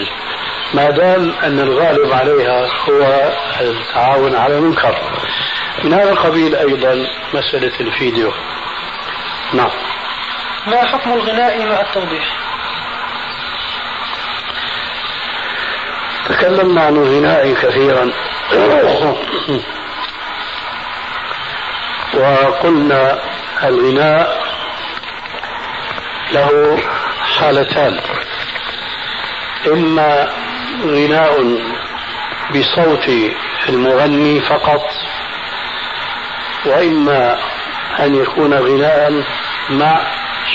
ما 0.74 0.90
دام 0.90 1.34
أن 1.44 1.60
الغالب 1.60 2.12
عليها 2.12 2.68
هو 2.90 3.32
التعاون 3.62 4.36
على 4.36 4.58
المنكر. 4.58 4.96
من 5.84 5.94
هذا 5.94 6.12
القبيل 6.12 6.56
أيضا 6.56 7.08
مسألة 7.34 7.80
الفيديو. 7.80 8.32
نعم. 9.54 9.70
ما 10.68 10.86
حكم 10.86 11.14
الغناء 11.14 11.66
مع 11.66 11.82
التوضيح؟ 11.82 12.38
تكلمنا 16.30 16.82
عن 16.82 16.96
الغناء 16.96 17.54
كثيرا. 17.54 18.12
وقلنا 22.14 23.20
الغناء 23.64 24.48
له 26.32 26.78
حالتان. 27.40 28.00
إما 29.68 30.28
غناء 30.84 31.60
بصوت 32.52 33.10
المغني 33.70 34.40
فقط 34.40 34.84
وإما 36.66 37.40
أن 38.00 38.16
يكون 38.16 38.54
غناء 38.54 39.24
مع 39.70 40.02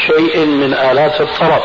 شيء 0.06 0.46
من 0.46 0.74
آلات 0.74 1.20
الطرب. 1.20 1.62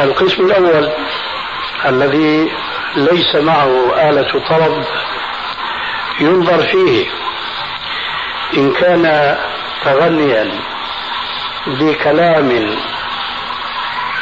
القسم 0.00 0.46
الأول 0.46 0.92
الذي 1.86 2.52
ليس 2.96 3.34
معه 3.34 3.94
آلة 4.10 4.40
طرب 4.48 4.84
ينظر 6.20 6.58
فيه. 6.62 7.06
إن 8.56 8.72
كان 8.72 9.36
تغنيا 9.84 10.50
بكلام 11.66 12.76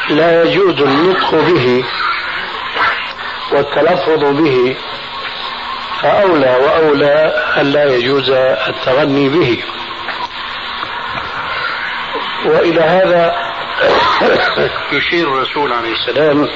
لا 0.08 0.42
يجوز 0.42 0.80
النطق 0.80 1.34
به 1.34 1.84
والتلفظ 3.52 4.24
به 4.24 4.76
فأولى 6.02 6.56
وأولى 6.56 7.44
أن 7.56 7.66
لا 7.66 7.84
يجوز 7.84 8.30
التغني 8.68 9.28
به. 9.28 9.62
وإلى 12.44 12.80
هذا 12.80 13.52
يشير 14.92 15.28
الرسول 15.28 15.72
عليه 15.72 15.92
السلام 15.92 16.48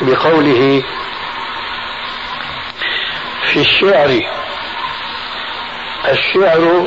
بقوله 0.00 0.82
في 3.42 3.60
الشعر 3.60 4.20
الشعر 6.10 6.86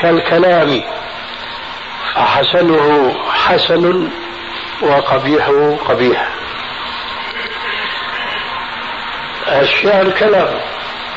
كالكلام 0.00 0.82
فحسنه 2.14 3.14
حسن 3.30 4.10
وقبيحه 4.82 5.76
قبيح. 5.76 6.28
الشعر 9.48 10.10
كلام 10.10 10.60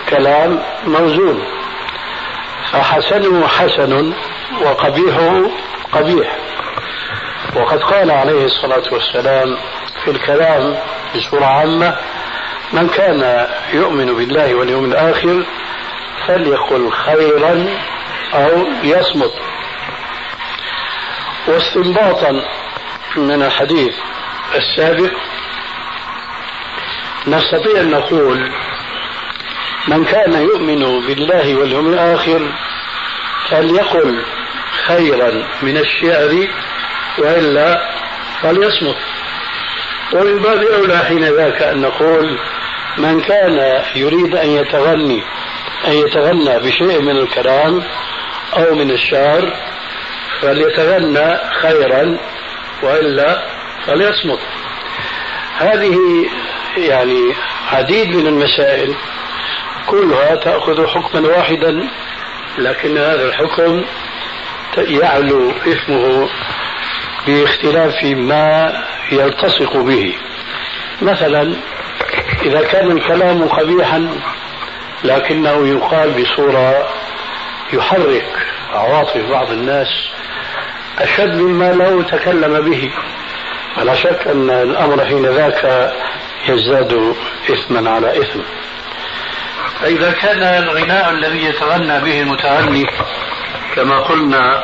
كلام 0.09 0.63
موزون 0.85 1.43
فحسنه 2.71 3.47
حسن 3.47 4.13
وقبيحه 4.61 5.41
قبيح. 5.91 6.37
وقد 7.55 7.83
قال 7.83 8.11
عليه 8.11 8.45
الصلاة 8.45 8.83
والسلام 8.91 9.57
في 10.05 10.11
الكلام 10.11 10.77
بصورة 11.15 11.45
عامة 11.45 11.97
من 12.73 12.87
كان 12.87 13.47
يؤمن 13.73 14.13
بالله 14.13 14.55
واليوم 14.55 14.85
الآخر 14.85 15.43
فليقل 16.27 16.91
خيرا 16.91 17.67
أو 18.33 18.67
يصمت. 18.83 19.33
واستنباطا 21.47 22.41
من 23.15 23.43
الحديث 23.43 23.95
السابق 24.55 25.11
نستطيع 27.27 27.81
أن 27.81 27.89
نقول 27.91 28.51
من 29.87 30.05
كان 30.05 30.33
يؤمن 30.33 31.07
بالله 31.07 31.55
واليوم 31.55 31.93
الآخر 31.93 32.51
فليقل 33.49 34.23
خيرا 34.87 35.47
من 35.61 35.77
الشعر 35.77 36.47
وإلا 37.17 37.89
فليصمت. 38.41 38.95
ومن 40.13 40.39
باب 40.39 40.63
أولى 40.63 40.97
حين 40.97 41.23
ذاك 41.23 41.61
أن 41.61 41.81
نقول 41.81 42.39
من 42.97 43.21
كان 43.21 43.83
يريد 43.95 44.35
أن 44.35 44.49
يتغني 44.49 45.23
أن 45.87 45.91
يتغنى 45.91 46.59
بشيء 46.59 47.01
من 47.01 47.17
الكلام 47.17 47.83
أو 48.57 48.75
من 48.75 48.91
الشعر 48.91 49.53
فليتغنى 50.41 51.37
خيرا 51.61 52.17
وإلا 52.83 53.41
فليصمت. 53.85 54.39
هذه 55.57 55.97
يعني 56.77 57.33
عديد 57.71 58.15
من 58.15 58.27
المسائل 58.27 58.95
كلها 59.87 60.35
تأخذ 60.35 60.87
حكما 60.87 61.27
واحدا 61.27 61.89
لكن 62.57 62.97
هذا 62.97 63.25
الحكم 63.25 63.85
يعلو 64.77 65.51
اسمه 65.67 66.29
باختلاف 67.27 68.03
ما 68.03 68.73
يلتصق 69.11 69.77
به. 69.77 70.13
مثلا 71.01 71.55
إذا 72.41 72.61
كان 72.61 72.91
الكلام 72.91 73.47
قبيحا 73.47 74.17
لكنه 75.03 75.67
يقال 75.67 76.21
بصورة 76.21 76.89
يحرك 77.73 78.47
عواطف 78.73 79.29
بعض 79.29 79.51
الناس 79.51 79.87
أشد 80.99 81.35
مما 81.35 81.73
لو 81.73 82.01
تكلم 82.01 82.69
به. 82.69 82.91
ولا 83.77 83.95
شك 83.95 84.27
أن 84.27 84.49
الأمر 84.49 85.05
حين 85.05 85.25
ذاك 85.25 85.91
يزداد 86.47 87.15
إثما 87.49 87.89
على 87.89 88.21
إثم. 88.21 88.39
فإذا 89.81 90.11
كان 90.11 90.43
الغناء 90.63 91.09
الذي 91.09 91.45
يتغنى 91.45 91.99
به 91.99 92.21
المتغني 92.21 92.85
كما 93.75 93.99
قلنا 93.99 94.63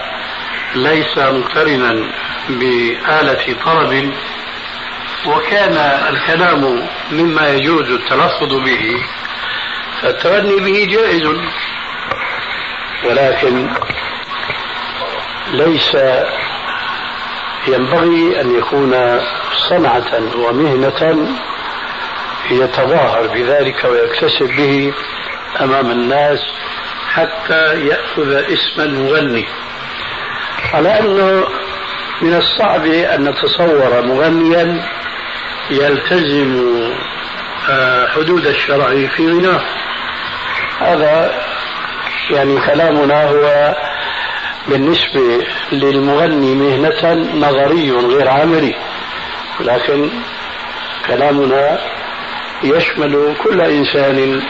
ليس 0.75 1.17
مقترنا 1.17 2.11
بآلة 2.49 3.55
طرب 3.65 4.11
وكان 5.25 5.77
الكلام 6.09 6.87
مما 7.11 7.49
يجوز 7.49 7.91
التلفظ 7.91 8.53
به 8.53 9.03
فالتغني 10.01 10.55
به 10.55 10.85
جائز. 10.85 11.23
ولكن 13.05 13.69
ليس 15.51 15.97
ينبغي 17.67 18.41
أن 18.41 18.57
يكون 18.57 19.19
صنعة 19.69 20.35
ومهنة 20.35 21.27
يتظاهر 22.51 23.27
بذلك 23.27 23.85
ويكتسب 23.85 24.47
به 24.57 24.93
أمام 25.61 25.91
الناس 25.91 26.39
حتى 27.13 27.87
يأخذ 27.87 28.33
اسم 28.53 28.81
المغني. 28.81 29.45
على 30.73 30.99
أنه 30.99 31.47
من 32.21 32.33
الصعب 32.33 32.85
أن 32.85 33.29
نتصور 33.29 34.01
مغنيا 34.01 34.83
يلتزم 35.69 36.73
آه، 37.69 38.07
حدود 38.07 38.47
الشرع 38.47 39.07
في 39.07 39.27
غناه. 39.27 39.61
هذا 40.79 41.31
يعني 42.29 42.61
كلامنا 42.61 43.23
هو 43.29 43.75
بالنسبة 44.67 45.45
للمغني 45.71 46.55
مهنة 46.55 47.13
نظري 47.33 47.91
غير 47.91 48.29
عملي 48.29 48.75
لكن 49.59 50.09
كلامنا 51.07 51.79
يشمل 52.63 53.35
كل 53.43 53.61
إنسان 53.61 54.41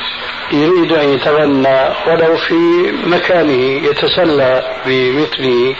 يريد 0.51 0.91
أن 0.91 1.09
يتغنى 1.09 1.89
ولو 2.07 2.37
في 2.37 2.53
مكانه 3.05 3.87
يتسلى 3.87 4.63
بمثله. 4.85 5.75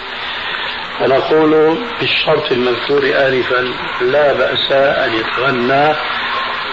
فنقول 1.00 1.78
بالشرط 2.00 2.52
المذكور 2.52 3.04
آنفا 3.06 3.74
لا 4.02 4.34
بأس 4.34 4.72
أن 4.72 5.14
يتغنى 5.14 5.96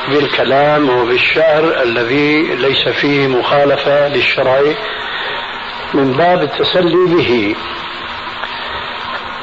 بالكلام 0.09 0.91
وبالشعر 0.91 1.83
الذي 1.83 2.43
ليس 2.43 2.89
فيه 2.89 3.27
مخالفة 3.27 4.09
للشرع 4.09 4.63
من 5.95 6.13
باب 6.13 6.43
التسلي 6.43 7.07
به. 7.07 7.55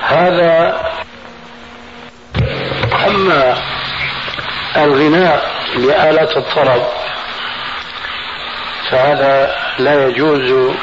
هذا 0.02 0.82
أما 3.08 3.58
الغناء 4.78 5.61
لآلة 5.76 6.38
الطرب. 6.38 6.88
فهذا 8.92 9.56
لا 9.80 10.08
يجوز 10.08 10.76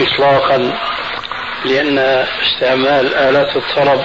إطلاقا 0.00 0.72
لأن 1.64 1.98
استعمال 2.42 3.14
آلات 3.14 3.56
الطرب 3.56 4.04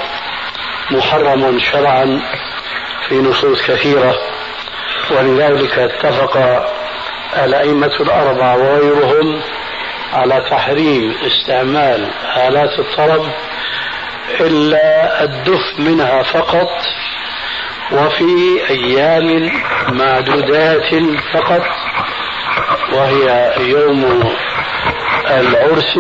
محرم 0.92 1.60
شرعا 1.60 2.22
في 3.08 3.16
نصوص 3.16 3.68
كثيرة. 3.68 4.16
ولذلك 5.12 5.80
اتفق 5.80 6.38
الأئمة 7.44 7.96
الأربعة 8.00 8.58
وغيرهم 8.58 9.42
على 10.14 10.46
تحريم 10.52 11.16
استعمال 11.28 12.10
آلات 12.38 12.80
الطرب 12.80 13.26
إلا 14.40 15.24
الدف 15.24 15.80
منها 15.80 16.24
فقط 16.24 16.70
وفي 17.92 18.62
أيام 18.70 19.52
معدودات 19.90 20.94
فقط 21.34 21.62
وهي 22.94 23.54
يوم 23.60 24.34
العرس 25.28 25.98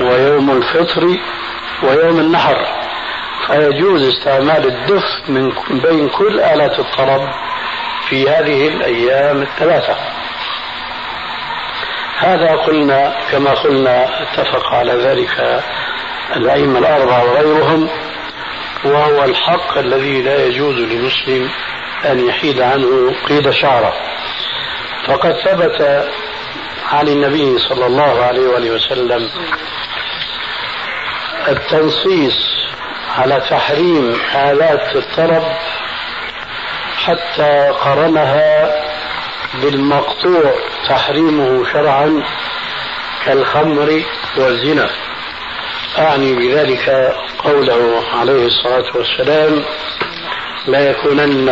ويوم 0.00 0.50
الفطر 0.50 1.18
ويوم 1.82 2.20
النحر. 2.20 2.66
فيجوز 3.46 4.02
استعمال 4.08 4.66
الدف 4.66 5.28
من 5.28 5.52
بين 5.70 6.08
كل 6.08 6.40
آلات 6.40 6.78
الطرب 6.78 7.28
في 8.08 8.28
هذه 8.28 8.68
الأيام 8.68 9.42
الثلاثة. 9.42 9.96
هذا 12.18 12.56
قلنا 12.56 13.16
كما 13.30 13.50
قلنا 13.50 14.22
اتفق 14.22 14.74
على 14.74 14.92
ذلك 14.92 15.62
الأئمة 16.36 16.78
الأربعة 16.78 17.24
وغيرهم. 17.24 17.88
وهو 18.92 19.24
الحق 19.24 19.78
الذي 19.78 20.22
لا 20.22 20.46
يجوز 20.46 20.74
لمسلم 20.74 21.50
أن 22.04 22.28
يحيد 22.28 22.60
عنه 22.60 23.14
قيد 23.28 23.50
شعره. 23.50 23.94
فقد 25.06 25.32
ثبت 25.44 26.08
عن 26.92 27.08
النبي 27.08 27.58
صلى 27.58 27.86
الله 27.86 28.24
عليه 28.24 28.48
وآله 28.48 28.70
وسلم 28.70 29.30
التنصيص 31.48 32.66
على 33.18 33.42
تحريم 33.50 34.20
آلات 34.34 34.96
الطرب 34.96 35.42
حتى 36.96 37.70
قرنها 37.84 38.74
بالمقطوع 39.54 40.54
تحريمه 40.88 41.72
شرعا 41.72 42.22
كالخمر 43.24 44.02
والزنا. 44.36 44.90
أعني 45.98 46.32
بذلك 46.34 47.16
قوله 47.46 48.02
عليه 48.14 48.46
الصلاة 48.46 48.84
والسلام 48.96 49.62
لا 50.66 50.90
يكونن 50.90 51.46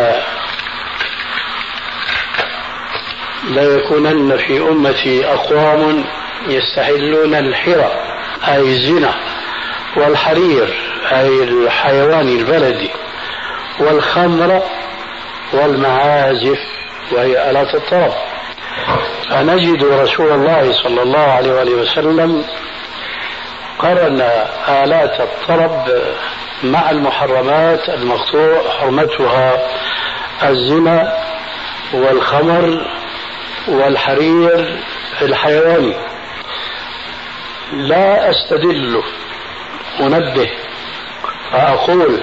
لا 3.49 3.63
يكونن 3.75 4.37
في 4.37 4.59
أمتي 4.59 5.25
أقوام 5.33 6.03
يستحلون 6.47 7.35
الحرى 7.35 7.91
أي 8.47 8.61
الزنا 8.61 9.13
والحرير 9.97 10.73
أي 11.11 11.43
الحيوان 11.43 12.27
البلدي 12.29 12.89
والخمر 13.79 14.61
والمعازف 15.53 16.59
وهي 17.11 17.49
آلات 17.49 17.75
الطرب 17.75 18.13
فنجد 19.29 19.83
رسول 19.83 20.31
الله 20.31 20.71
صلى 20.83 21.01
الله 21.01 21.19
عليه 21.19 21.71
وسلم 21.75 22.43
قرن 23.79 24.21
آلات 24.69 25.19
الطرب 25.21 26.03
مع 26.63 26.89
المحرمات 26.89 27.89
المقطوع 27.89 28.61
حرمتها 28.79 29.67
الزنا 30.43 31.13
والخمر 31.93 32.85
والحرير 33.67 34.79
الحيواني 35.21 35.93
لا 37.73 38.29
أستدل 38.29 39.01
انبه 39.99 40.49
فاقول 41.51 42.21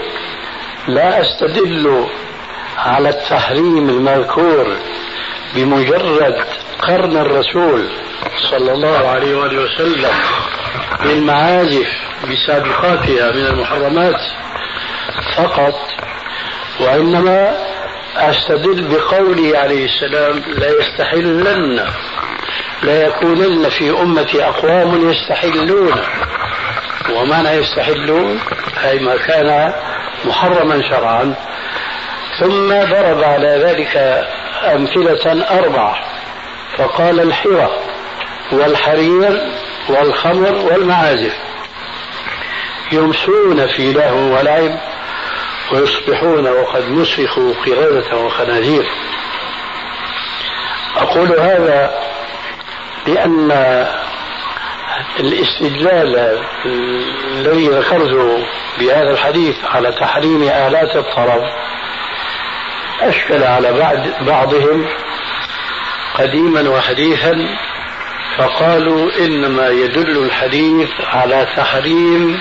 لا 0.89 1.21
أستدل 1.21 2.07
على 2.79 3.09
التحريم 3.09 3.89
المذكور 3.89 4.77
بمجرد 5.55 6.45
قرن 6.81 7.17
الرسول 7.17 7.89
صلى 8.51 8.73
الله 8.73 9.09
عليه 9.09 9.35
وآله 9.35 9.63
وسلم 9.63 10.11
للمعازف 11.05 11.89
بسابقاتها 12.31 13.33
من 13.33 13.47
المحرمات 13.47 14.21
فقط 15.37 15.75
وإنما 16.81 17.57
أستدل 18.17 18.89
بقوله 18.89 19.59
عليه 19.59 19.85
السلام 19.85 20.43
لا 20.59 20.69
يستحلن 20.81 21.87
لا 22.83 23.07
يكونن 23.07 23.69
في 23.69 23.91
أمتي 23.91 24.45
أقوام 24.45 25.11
يستحلون. 25.11 25.95
ومعنى 27.17 27.49
يستحلون 27.49 28.41
أي 28.85 28.99
ما 28.99 29.17
كان 29.17 29.73
محرما 30.25 30.83
شرعا. 30.91 31.35
ثم 32.41 32.69
ضرب 32.69 33.25
على 33.25 33.49
ذلك 33.49 33.97
أمثلة 34.75 35.47
أربعة. 35.59 36.12
فقال 36.79 37.21
الحرى 37.21 37.71
والحرير 38.53 39.53
والخمر 39.89 40.55
والمعازف 40.55 41.35
يمسون 42.93 43.67
في 43.67 43.93
لهو 43.93 44.37
ولعب 44.37 44.81
ويصبحون 45.73 46.49
وقد 46.49 46.89
مسخوا 46.89 47.53
قردة 47.67 48.17
وخنازير. 48.17 48.85
أقول 50.97 51.41
هذا 51.41 52.03
لأن 53.07 53.51
الاستدلال 55.21 56.39
الذي 57.35 57.69
ذكرته 57.69 58.47
بهذا 58.79 59.11
الحديث 59.11 59.65
على 59.65 59.93
تحريم 59.93 60.43
آلات 60.43 60.97
الطرب 60.97 61.43
أشكل 63.01 63.45
على 63.45 63.73
بعض 63.73 64.25
بعضهم 64.27 64.87
قديما 66.15 66.71
وحديثا 66.71 67.35
فقالوا 68.39 69.11
إنما 69.21 69.69
يدل 69.69 70.25
الحديث 70.25 70.91
على 71.01 71.47
تحريم 71.57 72.41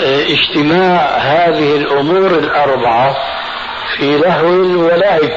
آه، 0.00 0.22
اجتماع 0.22 1.16
هذه 1.16 1.76
الأمور 1.76 2.26
الأربعة 2.26 3.16
في 3.96 4.18
لهو 4.18 4.46
ولعب. 4.84 5.30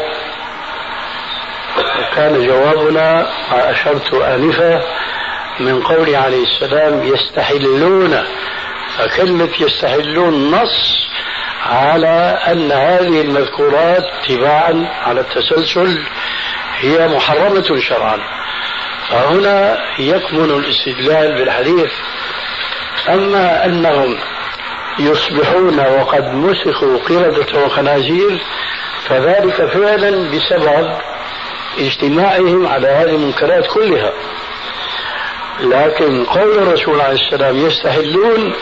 كان 2.15 2.47
جوابنا 2.47 3.27
ما 3.51 3.71
أشرت 3.71 4.13
آنفا 4.13 4.83
من 5.59 5.81
قول 5.81 6.15
عليه 6.15 6.43
السلام 6.43 7.03
يستحلون 7.03 8.23
فكلمة 8.97 9.49
يستحلون 9.59 10.51
نص 10.51 11.07
على 11.65 12.39
أن 12.47 12.71
هذه 12.71 13.21
المذكورات 13.21 14.05
تباعا 14.27 14.87
على 15.05 15.21
التسلسل 15.21 15.99
هي 16.79 17.07
محرمة 17.07 17.79
شرعا. 17.79 18.19
فهنا 19.09 19.77
يكمن 19.99 20.49
الاستدلال 20.51 21.35
بالحديث. 21.35 21.91
أما 23.09 23.65
أنهم 23.65 24.17
يصبحون 24.99 25.79
وقد 25.79 26.33
مسخوا 26.33 26.97
قردة 26.97 27.65
وخنازير 27.65 28.39
فذلك 29.09 29.65
فعلا 29.65 30.31
بسبب 30.31 30.97
اجتماعهم 31.79 32.67
على 32.67 32.87
هذه 32.87 33.09
المنكرات 33.09 33.67
كلها. 33.67 34.13
لكن 35.59 36.25
قول 36.25 36.59
الرسول 36.59 37.01
عليه 37.01 37.15
السلام 37.25 37.57
يستحلون 37.57 38.53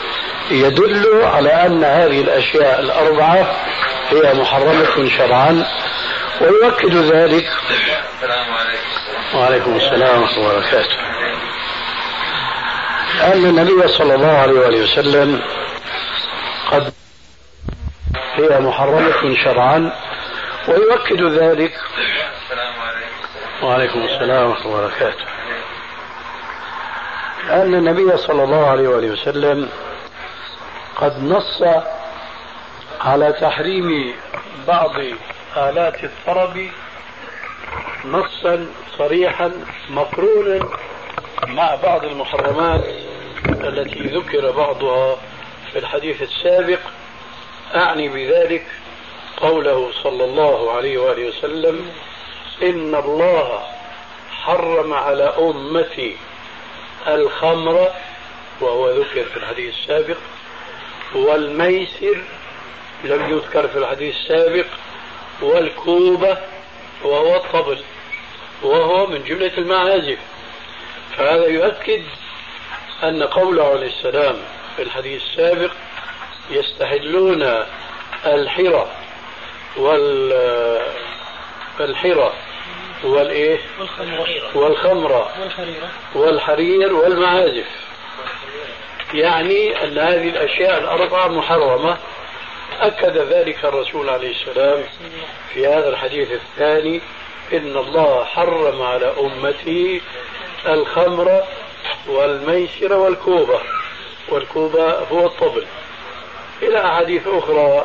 يدل 0.50 1.22
على 1.22 1.66
أن 1.66 1.84
هذه 1.84 2.20
الأشياء 2.20 2.80
الأربعة 2.80 3.56
هي 4.10 4.34
محرمة 4.34 5.08
شرعا. 5.18 5.66
ويؤكد 6.40 6.96
ذلك. 6.96 7.44
السلام 8.16 8.54
عليكم. 8.54 9.38
وعليكم 9.38 9.76
السلام 9.76 10.22
ورحمة 10.22 10.36
الله 10.36 10.48
وبركاته. 10.48 10.96
أن 13.24 13.44
النبي 13.46 13.88
صلى 13.88 14.14
الله 14.14 14.38
عليه 14.38 14.60
وآله 14.60 14.82
وسلم 14.82 15.42
قد 16.70 16.92
هي 18.34 18.60
محرمة 18.60 19.44
شرعا 19.44 19.92
ويؤكد 20.68 21.22
ذلك. 21.22 21.72
السلام 22.42 22.74
عليكم. 22.80 23.66
وعليكم 23.66 24.04
السلام 24.04 24.50
ورحمة 24.50 24.64
الله 24.64 24.78
وبركاته. 24.78 25.24
أن 27.50 27.74
النبي 27.74 28.16
صلى 28.16 28.44
الله 28.44 28.70
عليه 28.70 28.88
وآله 28.88 29.12
وسلم 29.12 29.68
قد 30.96 31.22
نص 31.22 31.62
على 33.00 33.32
تحريم 33.32 34.14
بعض 34.68 34.92
آلات 35.56 36.04
الطرب 36.04 36.68
نصا 38.04 38.66
صريحا 38.98 39.52
مقرونا 39.90 40.68
مع 41.46 41.74
بعض 41.74 42.04
المحرمات 42.04 42.84
التي 43.48 43.98
ذكر 44.00 44.50
بعضها 44.50 45.16
في 45.72 45.78
الحديث 45.78 46.22
السابق. 46.22 46.78
أعني 47.74 48.08
بذلك 48.08 48.66
قوله 49.36 49.90
صلى 50.02 50.24
الله 50.24 50.72
عليه 50.72 50.98
وآله 50.98 51.28
وسلم 51.28 51.90
إن 52.62 52.94
الله 52.94 53.62
حرم 54.30 54.92
على 54.92 55.24
أمتي 55.38 56.16
الخمر 57.06 57.88
وهو 58.60 58.90
ذكر 58.90 59.24
في 59.24 59.36
الحديث 59.36 59.74
السابق 59.74 60.16
والميسر 61.14 62.22
لم 63.04 63.30
يذكر 63.30 63.68
في 63.68 63.78
الحديث 63.78 64.16
السابق 64.16 64.66
والكوبة 65.42 66.38
وهو 67.04 67.36
الطبل 67.36 67.78
وهو 68.62 69.06
من 69.06 69.24
جملة 69.24 69.52
المعازف. 69.58 70.18
فهذا 71.16 71.46
يؤكد 71.46 72.02
أن 73.02 73.22
قوله 73.22 73.64
عليه 73.64 73.86
السلام 73.86 74.36
في 74.76 74.82
الحديث 74.82 75.22
السابق 75.22 75.70
يستحلون 76.50 77.64
الحرى 78.26 78.86
وال 79.76 80.32
الحرى 81.80 82.32
والايه 83.04 83.58
والخمر 84.54 85.28
والحرير 86.14 86.94
والمعازف. 86.94 87.66
يعني 89.14 89.84
أن 89.84 89.98
هذه 89.98 90.28
الأشياء 90.28 90.78
الأربعة 90.78 91.28
محرمة 91.28 91.96
أكد 92.80 93.16
ذلك 93.16 93.64
الرسول 93.64 94.08
عليه 94.08 94.30
السلام 94.30 94.84
في 95.54 95.66
هذا 95.66 95.88
الحديث 95.88 96.28
الثاني 96.32 97.00
إن 97.52 97.76
الله 97.76 98.24
حرم 98.24 98.82
على 98.82 99.12
أمتي 99.20 100.00
الخمر 100.66 101.44
والميسر 102.06 102.92
والكوبة. 102.92 103.60
والكوبة 104.28 104.92
هو 104.92 105.26
الطبل. 105.26 105.66
إلى 106.62 106.84
أحاديث 106.84 107.26
أخرى 107.26 107.84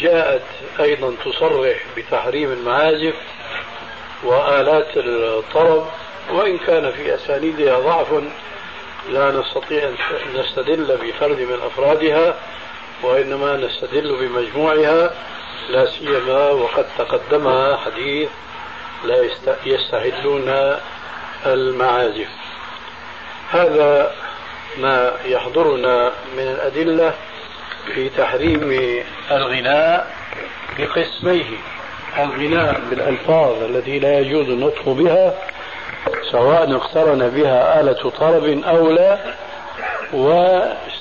جاءت 0.00 0.42
أيضا 0.80 1.14
تصرح 1.24 1.76
بتحريم 1.96 2.52
المعازف 2.52 3.14
وآلات 4.24 4.88
الطرب 4.96 5.86
وإن 6.30 6.58
كان 6.58 6.92
في 6.92 7.14
أسانيدها 7.14 7.78
ضعف 7.78 8.06
لا 9.08 9.30
نستطيع 9.30 9.88
أن 9.88 9.94
نستدل 10.34 10.96
بفرد 10.96 11.40
من 11.40 11.60
أفرادها. 11.66 12.34
وإنما 13.02 13.56
نستدل 13.56 14.16
بمجموعها 14.16 15.10
لا 15.70 15.86
سيما 15.86 16.50
وقد 16.50 16.86
تقدمها 16.98 17.76
حديث 17.76 18.28
لا 19.04 19.16
يستحلون 19.64 20.76
المعازف. 21.46 22.28
هذا 23.50 24.12
ما 24.78 25.12
يحضرنا 25.24 26.12
من 26.36 26.42
الأدلة 26.42 27.14
في 27.94 28.08
تحريم 28.08 29.02
الغناء 29.30 30.14
بقسميه. 30.78 31.58
الغناء 32.18 32.80
بالألفاظ 32.90 33.62
التي 33.62 33.98
لا 33.98 34.18
يجوز 34.18 34.48
النطق 34.48 34.88
بها 34.88 35.34
سواء 36.30 36.76
اقترن 36.76 37.28
بها 37.28 37.80
آلة 37.80 38.10
طرب 38.10 38.44
أو 38.64 38.90
لا 38.90 39.18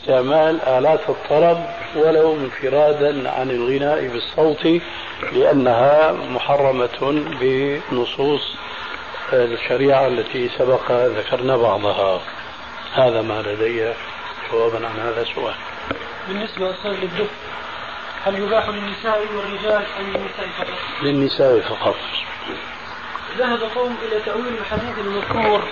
واستعمال 0.09 0.61
آلات 0.61 1.09
الطرب 1.09 1.65
ولو 1.95 2.35
انفرادا 2.35 3.29
عن 3.29 3.51
الغناء 3.51 4.07
بالصوت 4.07 4.81
لأنها 5.31 6.11
محرمة 6.11 7.25
بنصوص 7.41 8.55
الشريعة 9.33 10.07
التي 10.07 10.49
سبق 10.49 10.91
ذكرنا 10.91 11.57
بعضها. 11.57 12.21
هذا 12.93 13.21
ما 13.21 13.41
لدي 13.41 13.93
جوابا 14.51 14.87
عن 14.87 14.99
هذا 14.99 15.21
السؤال. 15.21 15.55
بالنسبة 16.27 16.73
للدف 16.85 17.29
هل 18.23 18.39
يباح 18.39 18.69
للنساء 18.69 19.21
والرجال 19.35 19.83
أم 19.99 20.05
للنساء 20.13 20.47
فقط؟ 20.57 21.03
للنساء 21.03 21.59
فقط. 21.59 21.95
ذهب 23.37 23.59
قوم 23.75 23.97
إلى 24.07 24.21
تأويل 24.25 24.57
الحديث 24.61 24.97
المذكور 24.97 25.63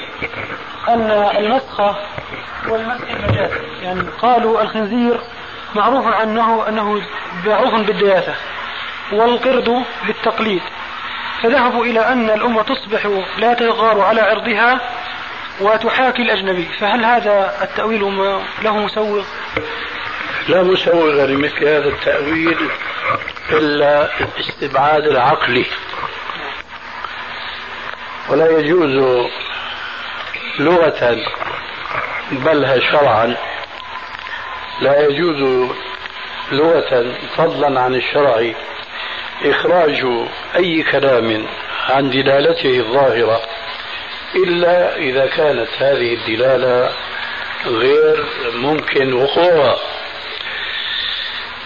أن 0.87 1.11
المسخة 1.37 1.95
والمسح 2.69 3.09
المجاز. 3.09 3.51
يعني 3.81 4.01
قالوا 4.21 4.61
الخنزير 4.61 5.19
معروف 5.75 6.07
عنه 6.07 6.69
أنه 6.69 7.01
معروف 7.45 7.73
بالدياثة 7.73 8.35
والقرد 9.11 9.83
بالتقليد. 10.07 10.61
فذهبوا 11.43 11.85
إلى 11.85 11.99
أن 11.99 12.29
الأمة 12.29 12.61
تصبح 12.61 13.07
لا 13.37 13.53
تغار 13.53 14.01
على 14.01 14.21
عرضها 14.21 14.79
وتحاكي 15.61 16.21
الأجنبي. 16.21 16.67
فهل 16.79 17.05
هذا 17.05 17.53
التأويل 17.61 18.01
له 18.63 18.77
مسوغ؟ 18.77 19.23
لا 20.49 20.63
مسوغ 20.63 21.25
لمثل 21.25 21.67
هذا 21.67 21.87
التأويل 21.87 22.57
إلا 23.51 24.09
الاستبعاد 24.21 25.03
العقلي. 25.03 25.65
ولا 28.29 28.59
يجوز 28.59 29.25
لغة 30.59 31.17
بل 32.31 32.81
شرعا. 32.91 33.35
لا 34.81 35.07
يجوز 35.07 35.69
لغة 36.51 37.13
فضلا 37.37 37.79
عن 37.79 37.95
الشرع. 37.95 38.53
إخراج 39.45 40.05
أي 40.55 40.83
كلام 40.83 41.47
عن 41.89 42.09
دلالته 42.09 42.79
الظاهرة 42.79 43.41
إلا 44.35 44.95
إذا 44.95 45.25
كانت 45.25 45.69
هذه 45.79 46.13
الدلالة 46.13 46.91
غير 47.65 48.25
ممكن 48.53 49.13
وقوعها. 49.13 49.77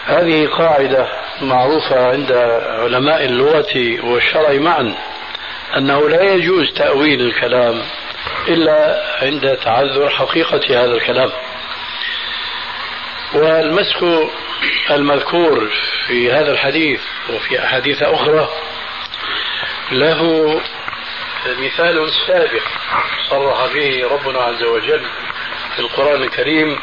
هذه 0.05 0.47
قاعدة 0.47 1.07
معروفة 1.41 2.07
عند 2.07 2.31
علماء 2.79 3.25
اللغة 3.25 4.05
والشرع 4.05 4.53
معا. 4.53 4.95
أنه 5.77 6.09
لا 6.09 6.23
يجوز 6.23 6.73
تأويل 6.73 7.21
الكلام 7.21 7.81
إلا 8.47 9.03
عند 9.21 9.57
تعذر 9.57 10.09
حقيقة 10.09 10.83
هذا 10.83 10.93
الكلام. 10.93 11.31
والمسك 13.33 14.29
المذكور 14.91 15.71
في 16.07 16.31
هذا 16.31 16.51
الحديث 16.51 17.01
وفي 17.29 17.63
أحاديث 17.63 18.03
أخرى 18.03 18.49
له 19.91 20.61
مثال 21.45 22.09
سابق 22.27 22.63
صرح 23.29 23.73
به 23.73 24.07
ربنا 24.11 24.39
عز 24.39 24.63
وجل 24.63 25.05
في 25.75 25.79
القرآن 25.79 26.23
الكريم. 26.23 26.79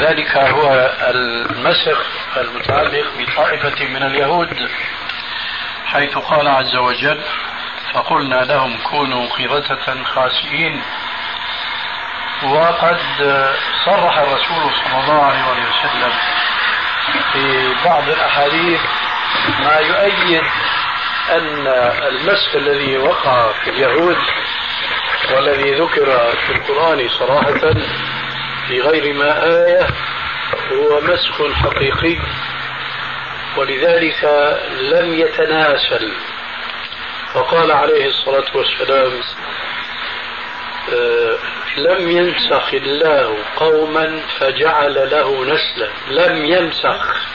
ذلك 0.00 0.36
هو 0.36 0.94
المسخ 1.00 2.06
المتعلق 2.36 3.06
بطائفة 3.18 3.84
من 3.84 4.02
اليهود 4.02 4.48
حيث 5.86 6.18
قال 6.18 6.48
عز 6.48 6.76
وجل 6.76 7.20
فقلنا 7.92 8.44
لهم 8.44 8.78
كونوا 8.78 9.26
قردة 9.28 10.04
خاسئين. 10.04 10.82
وقد 12.44 12.98
صرح 13.84 14.18
الرسول 14.18 14.74
صلى 14.74 15.00
الله 15.00 15.22
عليه 15.22 15.62
وسلم 15.62 16.12
في 17.32 17.74
بعض 17.84 18.08
الأحاديث 18.08 18.80
ما 19.60 19.76
يؤيد 19.76 20.42
أن 21.30 21.66
المسخ 22.08 22.54
الذي 22.54 22.96
وقع 22.98 23.52
في 23.52 23.70
اليهود 23.70 24.16
والذي 25.34 25.74
ذكر 25.74 26.32
في 26.46 26.52
القرآن 26.52 27.08
صراحة 27.08 27.74
في 28.68 28.80
غير 28.80 29.14
ما 29.14 29.44
آية 29.44 29.86
هو 30.72 31.00
مسخ 31.00 31.42
حقيقي. 31.62 32.18
ولذلك 33.56 34.24
لم 34.80 35.14
يتناسل. 35.14 36.12
فقال 37.34 37.72
عليه 37.72 38.06
الصلاة 38.06 38.44
والسلام 38.54 39.20
آه، 40.92 41.38
لم 41.76 42.10
ينسخ 42.10 42.74
الله 42.74 43.38
قوما 43.56 44.20
فجعل 44.38 45.10
له 45.10 45.44
نسلا. 45.44 45.88
لم 46.08 46.44
ينسخ. 46.44 47.26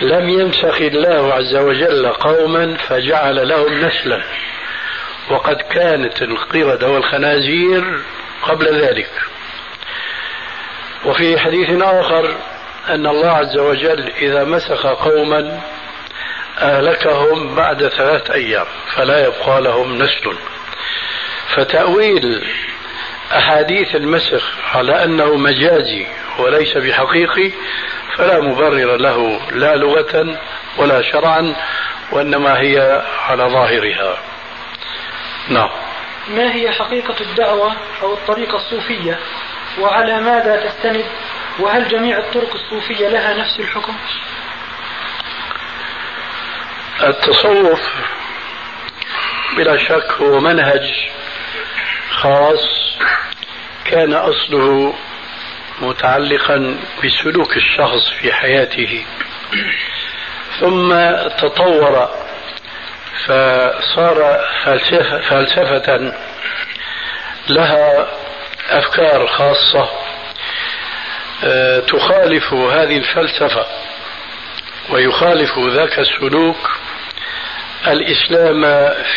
لم 0.00 0.28
ينسخ 0.28 0.76
الله 0.80 1.34
عز 1.34 1.56
وجل 1.56 2.08
قوما 2.08 2.76
فجعل 2.76 3.48
لهم 3.48 3.84
نسلا. 3.84 4.22
وقد 5.30 5.56
كانت 5.56 6.22
القردة 6.22 6.88
والخنازير 6.88 8.00
قبل 8.42 8.80
ذلك. 8.80 9.10
وفي 11.04 11.38
حديث 11.38 11.82
آخر 11.82 12.34
أن 12.88 13.06
الله 13.06 13.30
عز 13.30 13.58
وجل 13.58 14.12
إذا 14.22 14.44
مسخ 14.44 14.86
قوما 14.86 15.60
أهلكهم 16.58 17.54
بعد 17.54 17.88
ثلاث 17.88 18.30
أيام 18.30 18.66
فلا 18.94 19.26
يبقى 19.26 19.60
لهم 19.62 19.98
نسل. 19.98 20.36
فتأويل 21.48 22.44
أحاديث 23.32 23.94
المسخ 23.94 24.44
على 24.74 25.04
أنه 25.04 25.36
مجازي 25.36 26.06
وليس 26.38 26.76
بحقيقي 26.76 27.50
فلا 28.16 28.40
مبرر 28.40 28.96
له 28.96 29.40
لا 29.52 29.76
لغة 29.76 30.38
ولا 30.78 31.02
شرعا 31.02 31.56
وإنما 32.12 32.60
هي 32.60 33.02
على 33.28 33.44
ظاهرها. 33.44 34.18
نعم. 35.48 35.70
ما 36.28 36.54
هي 36.54 36.72
حقيقة 36.72 37.20
الدعوة 37.20 37.76
أو 38.02 38.14
الطريقة 38.14 38.56
الصوفية؟ 38.56 39.18
وعلى 39.78 40.20
ماذا 40.20 40.56
تستند؟ 40.56 41.04
وهل 41.58 41.88
جميع 41.88 42.18
الطرق 42.18 42.54
الصوفية 42.54 43.08
لها 43.08 43.34
نفس 43.34 43.60
الحكم؟ 43.60 43.96
التصوف 47.02 47.80
بلا 49.56 49.76
شك 49.76 50.12
هو 50.20 50.40
منهج 50.40 51.08
خاص 52.10 52.96
كان 53.84 54.12
أصله 54.12 54.94
متعلقا 55.80 56.78
بسلوك 57.04 57.56
الشخص 57.56 58.10
في 58.20 58.32
حياته. 58.32 59.04
ثم 60.60 60.94
تطور 61.38 62.10
فصار 63.26 64.40
فلسفة, 65.28 66.12
لها 67.48 68.08
أفكار 68.70 69.26
خاصة 69.26 69.88
آه، 71.44 71.80
تخالف 71.80 72.52
هذه 72.52 72.96
الفلسفة 72.96 73.66
ويخالف 74.90 75.58
ذاك 75.58 75.98
السلوك 75.98 76.70
الإسلام 77.86 78.62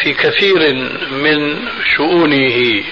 في 0.02 0.14
كثير 0.14 0.74
من 1.12 1.68
شؤونه 1.96 2.84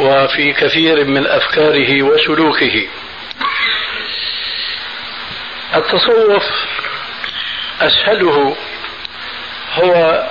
وفي 0.00 0.52
كثير 0.52 1.04
من 1.04 1.26
أفكاره 1.26 2.02
وسلوكه. 2.02 2.88
التصوف 5.74 6.44
أسهله 7.80 8.56
هو 9.78 10.26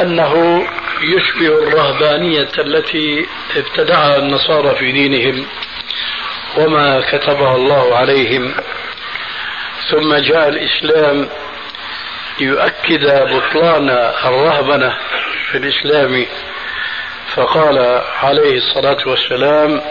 أنه 0.00 0.64
يشبه 1.00 1.46
الرهبانية 1.46 2.48
التي 2.58 3.26
ابتدعها 3.56 4.16
النصارى 4.16 4.74
في 4.74 4.92
دينهم 4.92 5.46
وما 6.56 7.00
كتبها 7.00 7.56
الله 7.56 7.96
عليهم. 7.96 8.54
ثم 9.90 10.14
جاء 10.14 10.48
الإسلام 10.48 11.28
ليؤكد 12.40 13.04
بطلان 13.04 13.90
الرهبنة 14.24 14.96
في 15.50 15.58
الإسلام. 15.58 16.26
فقال 17.34 18.02
عليه 18.22 18.56
الصلاة 18.56 18.98
والسلام 19.06 19.82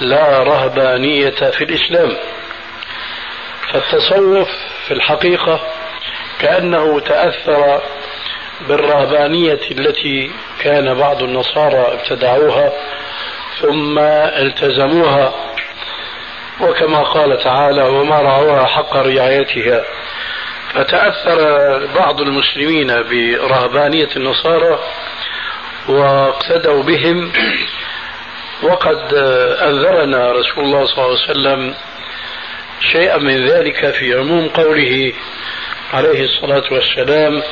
لا 0.00 0.42
رهبانية 0.42 1.30
في 1.30 1.64
الإسلام. 1.64 2.16
فالتصوف 3.72 4.48
في 4.86 4.94
الحقيقة 4.94 5.75
كأنه 6.40 7.00
تأثر 7.00 7.82
بالرهبانية 8.68 9.60
التي 9.70 10.30
كان 10.60 10.94
بعض 10.94 11.22
النصارى 11.22 11.92
ابتدعوها 11.92 12.72
ثم 13.60 13.98
التزموها. 14.42 15.34
وكما 16.60 17.02
قال 17.02 17.38
تعالى 17.38 17.82
وما 17.82 18.20
رعوها 18.20 18.66
حق 18.66 18.96
رعايتها. 18.96 19.84
فتأثر 20.74 21.38
بعض 21.86 22.20
المسلمين 22.20 22.86
برهبانية 22.86 24.08
النصارى 24.16 24.78
واقتدوا 25.88 26.82
بهم. 26.82 27.32
وقد 28.62 29.14
أنذرنا 29.62 30.32
رسول 30.32 30.64
الله 30.64 30.84
صلى 30.84 31.04
الله 31.04 31.18
عليه 31.18 31.30
وسلم 31.30 31.74
شيئا 32.80 33.18
من 33.18 33.46
ذلك 33.46 33.90
في 33.90 34.14
عموم 34.14 34.48
قوله 34.48 35.12
عليه 35.92 36.24
الصلاة 36.24 36.64
والسلام 36.70 37.42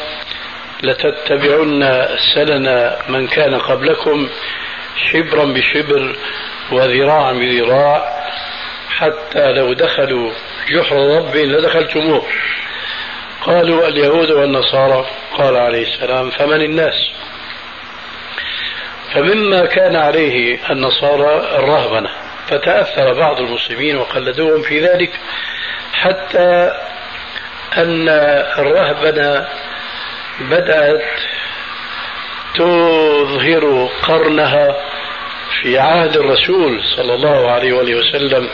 لتتبعن 0.82 2.06
سنن 2.34 2.92
من 3.08 3.26
كان 3.26 3.54
قبلكم 3.54 4.28
شبرا 5.12 5.44
بشبر 5.44 6.16
وذراعا 6.72 7.32
بذراع 7.32 8.24
حتى 8.90 9.52
لو 9.52 9.72
دخلوا 9.72 10.30
جحر 10.68 10.96
رب 10.96 11.36
لدخلتموه. 11.36 12.26
قالوا 13.42 13.88
اليهود 13.88 14.30
والنصارى 14.30 15.06
قال 15.38 15.56
عليه 15.56 15.82
السلام 15.82 16.30
فمن 16.30 16.62
الناس؟ 16.62 17.10
فمما 19.12 19.66
كان 19.66 19.96
عليه 19.96 20.58
النصارى 20.70 21.56
الرهبنة 21.58 22.10
فتأثر 22.48 23.12
بعض 23.12 23.40
المسلمين 23.40 23.96
وقلدوهم 23.96 24.62
في 24.62 24.80
ذلك 24.80 25.10
حتى 25.92 26.72
أن 27.76 28.08
الرهبنة 28.58 29.46
بدأت 30.40 31.02
تظهر 32.54 33.90
قرنها 34.02 34.76
في 35.62 35.78
عهد 35.78 36.16
الرسول 36.16 36.80
صلى 36.96 37.14
الله 37.14 37.50
عليه 37.50 37.72
وآله 37.72 37.94
وسلم 37.94 38.48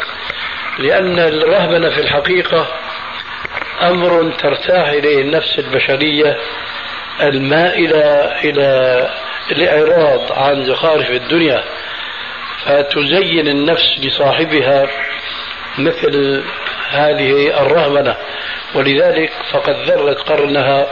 لأن 0.78 1.18
الرهبنة 1.18 1.90
في 1.90 2.00
الحقيقة 2.00 2.66
أمر 3.82 4.32
ترتاح 4.38 4.88
إليه 4.88 5.20
النفس 5.20 5.58
البشرية 5.58 6.36
المائلة 7.20 8.04
إلى 8.44 9.08
الإعراض 9.52 10.32
عن 10.32 10.64
زخارف 10.64 11.10
الدنيا 11.10 11.64
فتزين 12.64 13.48
النفس 13.48 13.98
لصاحبها 13.98 14.86
مثل 15.78 16.44
هذه 16.90 17.60
الرهبنة. 17.62 18.16
ولذلك 18.74 19.32
فقد 19.52 19.76
ذرت 19.86 20.18
قرنها 20.18 20.86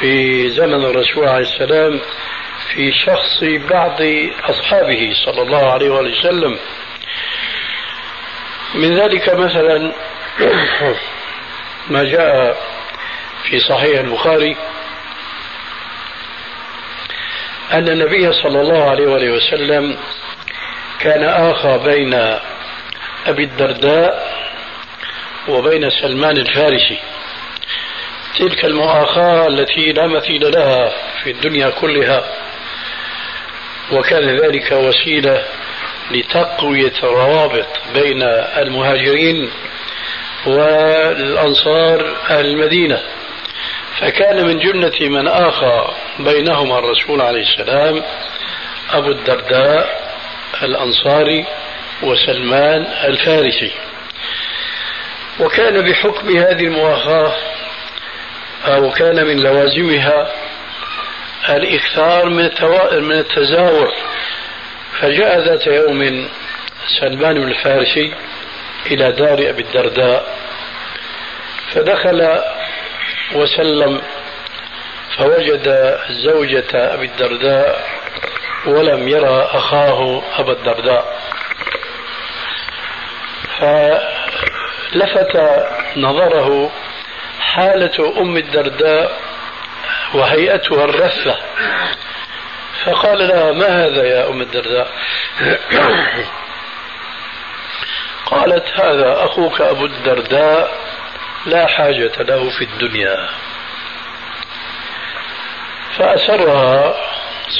في 0.00 0.48
زمن 0.50 0.84
الرسول 0.84 1.28
عليه 1.28 1.40
السلام 1.40 2.00
في 2.72 2.92
شخص 2.92 3.44
بعض 3.70 4.02
أصحابه 4.44 5.12
صلى 5.24 5.42
الله 5.42 5.72
عليه 5.72 5.90
وسلم. 5.90 6.58
من 8.74 8.98
ذلك 8.98 9.28
مثلا 9.34 9.92
ما 11.90 12.04
جاء 12.04 12.56
في 13.44 13.58
صحيح 13.58 14.00
البخاري 14.00 14.56
أن 17.72 17.88
النبي 17.88 18.32
صلى 18.32 18.60
الله 18.60 18.90
عليه 18.90 19.06
وآله 19.06 19.32
وسلم 19.32 19.96
كان 21.00 21.24
آخى 21.24 21.80
بين 21.84 22.14
أبي 23.26 23.44
الدرداء 23.44 24.36
وبين 25.48 25.90
سلمان 25.90 26.36
الفارسي. 26.36 26.98
تلك 28.38 28.64
المؤاخاة 28.64 29.46
التي 29.46 29.92
لا 29.92 30.06
مثيل 30.06 30.52
لها 30.52 30.92
في 31.22 31.30
الدنيا 31.30 31.70
كلها. 31.70 32.24
وكان 33.92 34.40
ذلك 34.40 34.72
وسيلة 34.72 35.44
لتقوية 36.10 36.92
الروابط 37.02 37.66
بين 37.94 38.22
المهاجرين 38.58 39.50
والأنصار 40.46 42.16
أهل 42.30 42.46
المدينة. 42.46 43.02
فكان 44.00 44.46
من 44.46 44.58
جملة 44.58 45.08
من 45.08 45.28
آخى 45.28 45.88
بينهما 46.18 46.78
الرسول 46.78 47.20
عليه 47.20 47.42
السلام 47.42 48.02
أبو 48.92 49.10
الدرداء 49.10 50.12
الأنصاري 50.62 51.44
وسلمان 52.02 52.86
الفارسي. 53.04 53.72
وكان 55.40 55.90
بحكم 55.90 56.36
هذه 56.36 56.64
المؤاخاة 56.64 57.32
أو 58.66 58.90
كان 58.90 59.26
من 59.26 59.36
لوازمها 59.40 60.32
الإكثار 61.48 62.28
من 62.28 62.50
من 63.02 63.18
التزاور. 63.18 63.92
فجاء 65.00 65.40
ذات 65.40 65.66
يوم 65.66 66.28
سلمان 67.00 67.36
الفارسي 67.36 68.14
إلى 68.86 69.12
دار 69.12 69.38
أبي 69.50 69.62
الدرداء 69.62 70.36
فدخل 71.72 72.40
وسلم 73.32 74.02
فوجد 75.18 75.98
زوجة 76.10 76.94
أبي 76.94 77.06
الدرداء 77.06 77.84
ولم 78.66 79.08
يرى 79.08 79.48
أخاه 79.52 80.22
أبا 80.38 80.52
الدرداء. 80.52 81.20
فلفت 84.96 85.36
نظره 85.96 86.70
حالة 87.40 88.20
أم 88.20 88.36
الدرداء 88.36 89.12
وهيئتها 90.14 90.84
الرثة. 90.84 91.36
فقال 92.84 93.28
لها 93.28 93.52
ما 93.52 93.86
هذا 93.86 94.04
يا 94.04 94.28
أم 94.28 94.40
الدرداء؟ 94.40 94.88
قالت 98.26 98.80
هذا 98.80 99.24
أخوك 99.24 99.60
أبو 99.60 99.86
الدرداء 99.86 100.70
لا 101.46 101.66
حاجة 101.66 102.12
له 102.18 102.50
في 102.50 102.64
الدنيا. 102.64 103.28
فأسرها 105.98 106.94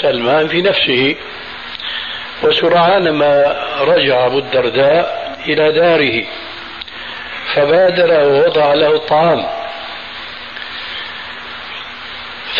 سلمان 0.03 0.49
في 0.49 0.62
نفسه 0.62 1.16
وسرعان 2.43 3.11
ما 3.11 3.64
رجع 3.80 4.26
أبو 4.26 4.39
الدرداء 4.39 5.37
إلى 5.47 5.72
داره. 5.72 6.45
فبادر 7.57 8.29
ووضع 8.29 8.75
له 8.75 8.97
الطعام 8.97 9.47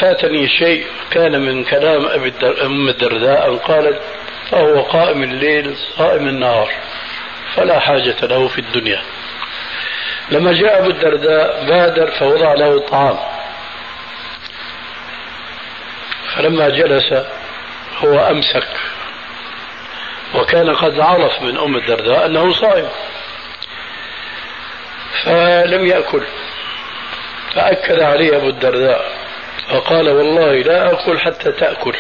فاتني 0.01 0.49
شيء 0.49 0.87
كان 1.11 1.41
من 1.41 1.65
كلام 1.65 2.07
أبي 2.07 2.33
أم 2.65 2.89
الدرداء 2.89 3.49
أن 3.49 3.59
قالت 3.59 4.01
فهو 4.51 4.81
قائم 4.81 5.23
الليل 5.23 5.77
صائم 5.77 6.29
النهار 6.29 6.69
فلا 7.55 7.79
حاجة 7.79 8.17
له 8.23 8.49
في 8.49 8.59
الدنيا. 8.59 9.03
لما 10.31 10.53
جاء 10.53 10.79
أبو 10.79 10.91
الدرداء 10.91 11.65
بادر 11.67 12.11
فوضع 12.11 12.55
له 12.55 12.75
الطعام 12.75 13.19
فلما 16.35 16.69
جلس 16.69 17.13
هو 17.99 18.31
أمسك 18.31 18.69
وكان 20.35 20.75
قد 20.75 21.01
عرف 21.01 21.43
من 21.43 21.59
أم 21.59 21.77
الدرداء 21.77 22.27
أنه 22.27 22.53
صائم. 22.53 22.89
فلم 25.25 25.87
يأكل. 25.87 26.23
فأكد 27.55 28.01
عليه 28.01 28.37
أبو 28.37 28.49
الدرداء 28.49 29.12
فقال 29.69 30.09
والله 30.09 30.53
لا 30.53 30.93
أكل 30.93 31.19
حتى 31.19 31.53
تأكل. 31.53 31.97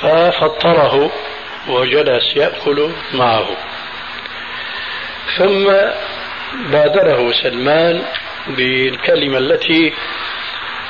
ففطره 0.00 1.10
وجلس 1.68 2.36
يأكل 2.36 2.90
معه. 3.14 3.48
ثم 5.36 5.72
بادره 6.70 7.32
سلمان 7.32 8.02
بالكلمة 8.48 9.38
التي 9.38 9.94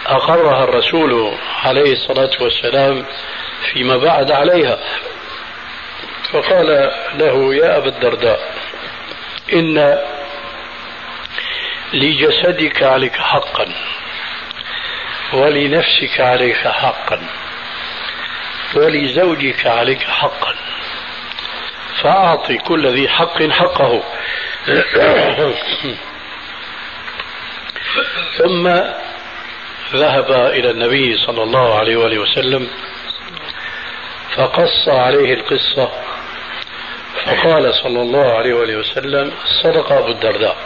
أقرها 0.07 0.65
الرسول 0.65 1.35
عليه 1.65 1.93
الصلاة 1.93 2.31
والسلام 2.41 3.05
فيما 3.73 3.97
بعد 3.97 4.31
عليها. 4.31 4.79
فقال 6.33 6.93
له 7.19 7.55
يا 7.55 7.77
أبا 7.77 7.89
الدرداء 7.89 8.41
إن 9.53 9.99
لجسدك 11.93 12.83
عليك 12.83 13.17
حقا 13.17 13.67
ولنفسك 15.33 16.21
عليك 16.21 16.69
حقا 16.69 17.21
ولزوجك 18.75 19.67
عليك 19.67 20.03
حقا 20.03 20.55
فأعطي 22.03 22.59
كل 22.59 22.87
ذي 22.87 23.09
حق 23.09 23.43
حقه. 23.43 24.03
ثم 28.39 28.69
ذهب 29.95 30.33
إلى 30.33 30.71
النبي 30.71 31.17
صلى 31.17 31.43
الله 31.43 31.79
عليه 31.79 31.97
وآله 31.97 32.19
وسلم 32.19 32.69
فقص 34.37 34.89
عليه 34.89 35.35
القصة 35.35 35.93
فقال 37.25 37.75
صلى 37.75 38.03
الله 38.03 38.39
عليه 38.39 38.55
وآله 38.55 38.77
وسلم 38.77 39.33
صدق 39.63 39.93
أبو 39.93 40.09
الدرداء. 40.09 40.57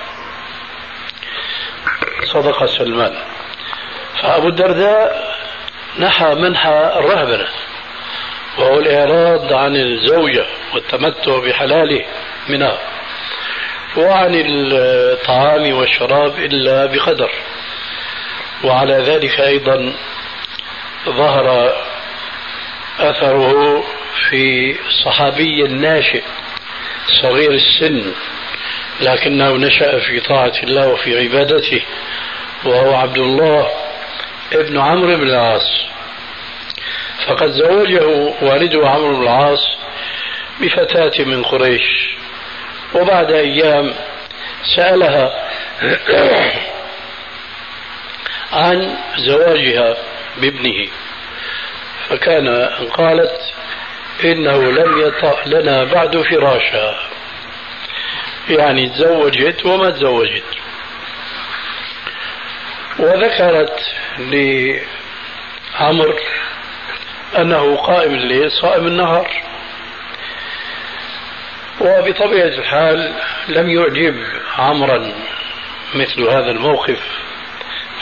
صدق 2.35 2.66
سلمان. 2.66 3.14
فأبو 4.22 4.49
الدرداء 4.49 5.35
نحى 5.99 6.35
منحى 6.35 6.93
الرهبنة 6.97 7.47
وهو 8.59 8.78
الإعراض 8.78 9.53
عن 9.53 9.76
الزوجة 9.76 10.47
والتمتع 10.74 11.39
بحلاله 11.39 12.05
منها 12.49 12.78
وعن 13.97 14.32
الطعام 14.35 15.74
والشراب 15.78 16.39
إلا 16.39 16.87
بقدر. 16.87 17.30
وعلى 18.64 18.95
ذلك 18.95 19.41
أيضا 19.41 19.93
ظهر 21.07 21.74
أثره 23.01 23.85
في 24.30 24.76
صحابي 25.05 25.62
ناشئ 25.62 26.22
صغير 27.22 27.51
السن 27.51 28.12
لكنه 29.01 29.51
نشأ 29.57 29.99
في 29.99 30.20
طاعة 30.20 30.53
الله 30.62 30.89
وفي 30.89 31.18
عبادته. 31.18 31.82
وهو 32.65 32.95
عبد 32.95 33.19
الله 33.19 33.71
ابن 34.53 34.79
عمرو 34.79 35.17
بن 35.17 35.23
العاص. 35.23 35.85
فقد 37.27 37.49
زوجه 37.49 38.07
والده 38.43 38.89
عمرو 38.89 39.17
بن 39.17 39.23
العاص 39.23 39.69
بفتاة 40.61 41.25
من 41.25 41.43
قريش. 41.43 42.17
وبعد 42.95 43.33
أيام 43.33 43.95
سألها 44.77 45.49
عن 48.53 48.97
زواجها 49.17 49.97
بابنه. 50.37 50.89
فكان 52.09 52.49
قالت 52.93 53.41
إنه 54.25 54.57
لم 54.57 55.07
يطأ 55.07 55.37
لنا 55.47 55.85
بعد 55.85 56.17
فراشا 56.17 56.95
يعني 58.49 58.89
تزوجت 58.89 59.67
وما 59.67 59.91
تزوجت. 59.91 60.64
وذكرت 62.99 63.80
لعمر 64.18 66.14
أنه 67.38 67.76
قائم 67.76 68.14
الليل 68.14 68.51
صائم 68.51 68.86
النهار. 68.86 69.30
وبطبيعة 71.80 72.47
الحال 72.47 73.12
لم 73.49 73.70
يعجب 73.70 74.14
عمرا 74.59 75.12
مثل 75.95 76.22
هذا 76.22 76.51
الموقف 76.51 77.01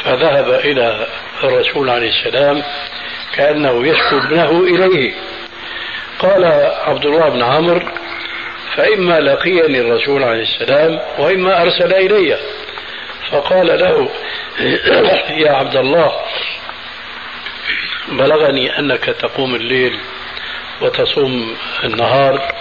فذهب 0.04 0.48
إلى 0.50 1.06
الرسول 1.44 1.90
عليه 1.90 2.08
السلام 2.08 2.62
كأنه 3.34 3.86
يشكو 3.86 4.18
ابنه 4.18 4.50
إليه. 4.50 5.14
قال 6.18 6.44
عبد 6.86 7.06
الله 7.06 7.28
بن 7.28 7.42
عمرو 7.42 7.80
فإما 8.76 9.20
لقيني 9.20 9.80
الرسول 9.80 10.22
عليه 10.22 10.42
السلام 10.42 11.00
وإما 11.18 11.62
أرسل 11.62 11.94
إلي. 11.94 12.38
فقال 13.30 13.66
له 13.66 14.10
يا 15.44 15.52
عبد 15.52 15.76
الله 15.76 16.12
بلغني 18.08 18.78
أنك 18.78 19.04
تقوم 19.04 19.54
الليل 19.54 19.98
وتصوم 20.80 21.56
النهار 21.84 22.52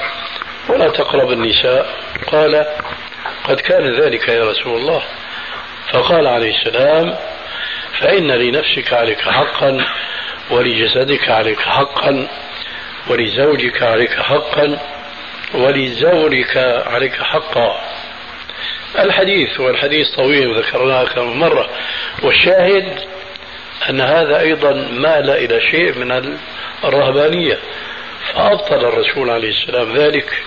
ولا 0.70 0.90
تقرب 0.90 1.32
النساء. 1.32 1.96
قال 2.28 2.66
قد 3.44 3.60
كان 3.60 4.02
ذلك 4.02 4.28
يا 4.28 4.46
رسول 4.46 4.80
الله. 4.82 5.04
فقال 5.92 6.28
عليه 6.28 6.56
السلام 6.58 7.16
فإن 8.00 8.32
لنفسك 8.32 8.94
عليك 8.94 9.22
حقا 9.22 9.86
ولجسدك 10.50 11.30
عليك 11.30 11.60
حقا 11.60 12.28
ولزوجك 13.08 13.84
عليك 13.84 14.12
حقا 14.12 14.80
ولزورك 15.54 16.58
عليك 16.88 17.24
حقا. 17.24 17.91
الحديث 19.00 19.60
والحديث 19.60 20.10
طويل 20.16 20.60
ذكرناه 20.60 21.04
كم 21.04 21.40
مرة. 21.40 21.70
والشاهد 22.24 23.00
أن 23.90 24.02
هذا 24.02 24.40
أيضا 24.40 24.74
مال 24.74 25.30
إلى 25.30 25.62
شيء 25.62 25.98
من 25.98 26.38
الرهبانية. 26.84 27.60
فأبطل 28.34 28.86
الرسول 28.86 29.30
عليه 29.30 29.50
السلام 29.50 29.98
ذلك 29.98 30.44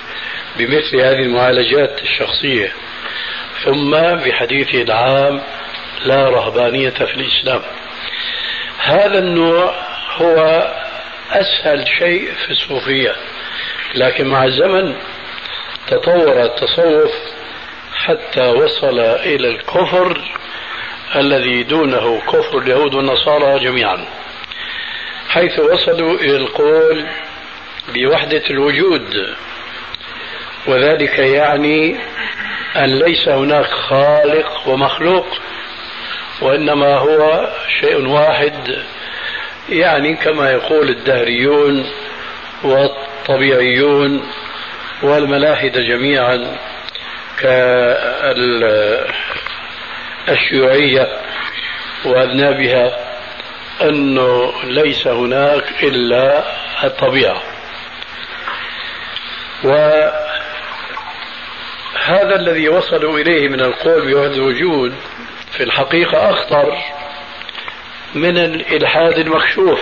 بمثل 0.57 0.97
هذه 0.97 1.23
المعالجات 1.23 2.03
الشخصية. 2.03 2.73
ثم 3.65 3.91
بحديثه 3.91 4.83
العام 4.83 5.41
لا 6.05 6.29
رهبانية 6.29 6.91
في 6.91 7.15
الإسلام. 7.15 7.63
هذا 8.79 9.19
النوع 9.19 9.75
هو 10.17 10.37
أسهل 11.31 11.89
شيء 11.99 12.33
في 12.45 12.51
الصوفية. 12.51 13.17
لكن 13.95 14.27
مع 14.27 14.45
الزمن 14.45 14.95
تطور 15.87 16.43
التصوف 16.43 17.34
حتى 17.95 18.49
وصل 18.49 19.01
إلى 19.01 19.49
الكفر 19.49 20.21
الذي 21.17 21.63
دونه 21.63 22.21
كفر 22.21 22.59
اليهود 22.59 22.95
والنصارى 22.95 23.65
جميعا. 23.65 24.07
حيث 25.29 25.59
وصلوا 25.59 26.19
إلى 26.19 26.37
القول 26.37 27.07
بوحدة 27.95 28.43
الوجود. 28.51 29.35
وذلك 30.67 31.19
يعني 31.19 31.97
أن 32.77 32.99
ليس 32.99 33.29
هناك 33.29 33.67
خالق 33.67 34.69
ومخلوق 34.69 35.27
وإنما 36.41 36.99
هو 36.99 37.51
شيء 37.81 38.07
واحد 38.07 38.85
يعني 39.69 40.17
كما 40.17 40.51
يقول 40.51 40.89
الدهريون 40.89 41.87
والطبيعيون 42.65 44.23
والملاحدة 45.03 45.81
جميعا. 45.83 46.57
كالشيوعية 50.27 51.09
وأذنابها 52.05 52.99
أنه 53.83 54.53
ليس 54.65 55.07
هناك 55.07 55.65
إلا 55.83 56.45
الطبيعة. 56.85 57.43
وهذا 59.65 60.15
الذي 62.37 62.69
وصلوا 62.69 63.19
إليه 63.19 63.49
من 63.49 63.61
القول 63.61 64.13
بوحدة 64.15 64.35
الوجود 64.35 64.95
في 65.51 65.63
الحقيقة 65.63 66.31
أخطر 66.31 66.79
من 68.15 68.39
الإلحاد 68.39 69.19
المكشوف. 69.19 69.81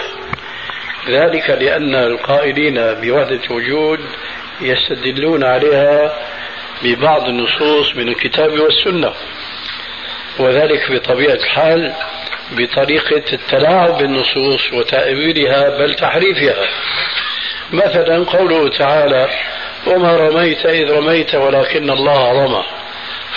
ذلك 1.09 1.51
لأن 1.51 1.95
القائلين 1.95 2.75
بوحدة 2.75 3.41
الوجود 3.51 4.01
يستدلون 4.61 5.45
عليها 5.45 6.13
ببعض 6.83 7.29
النصوص 7.29 7.97
من 7.97 8.09
الكتاب 8.09 8.61
والسنة 8.61 9.13
وذلك 10.39 10.93
بطبيعة 10.93 11.35
الحال 11.35 11.95
بطريقة 12.53 13.33
التلاعب 13.33 13.99
بالنصوص 13.99 14.73
وتأويلها 14.73 15.79
بل 15.79 15.95
تحريفها. 15.95 16.69
مثلا 17.73 18.25
قوله 18.25 18.69
تعالى 18.69 19.31
وما 19.87 20.17
رميت 20.17 20.67
إذ 20.67 20.91
رميت 20.91 21.35
ولكن 21.35 21.91
الله 21.91 22.33
رمى 22.33 22.65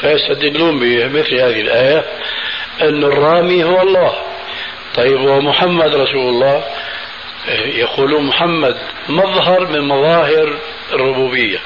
فيستدلون 0.01 0.79
بمثل 0.79 1.35
هذه 1.35 1.61
الآية 1.61 2.05
أن 2.81 3.03
الرامي 3.03 3.63
هو 3.63 3.81
الله. 3.81 4.13
طيب 4.95 5.21
ومحمد 5.21 5.95
رسول 5.95 6.29
الله؟ 6.29 6.63
يقولون 7.65 8.23
محمد 8.23 8.77
مظهر 9.09 9.67
من 9.67 9.81
مظاهر 9.81 10.57
الربوبية. 10.93 11.59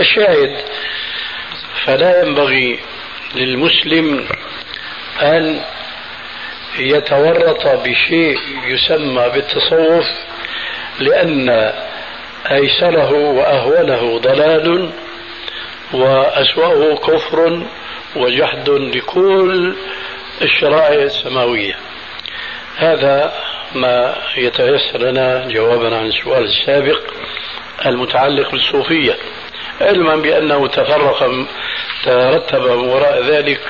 الشاهد. 0.00 0.56
فلا 1.84 2.22
ينبغي 2.22 2.78
للمسلم 3.34 4.28
أن 5.22 5.60
يتورط 6.78 7.66
بشيء 7.66 8.38
يسمى 8.66 9.28
بالتصوف 9.28 10.06
لأن 10.98 11.72
أيسره 12.50 13.12
وأهونه 13.12 14.18
ضلال 14.18 14.90
وأسوأه 15.92 16.96
كفر 16.96 17.62
وجحد 18.16 18.70
لكل 18.70 19.76
الشرائع 20.42 21.02
السماوية. 21.02 21.74
هذا 22.76 23.32
ما 23.74 24.16
يتيسر 24.36 24.98
لنا 24.98 25.48
جوابا 25.48 25.96
عن 25.96 26.06
السؤال 26.06 26.44
السابق 26.44 27.00
المتعلق 27.86 28.50
بالصوفية. 28.50 29.16
علما 29.80 30.16
بأنه 30.16 30.66
تفرق 30.66 31.30
ترتب 32.04 32.62
وراء 32.62 33.24
ذلك 33.24 33.60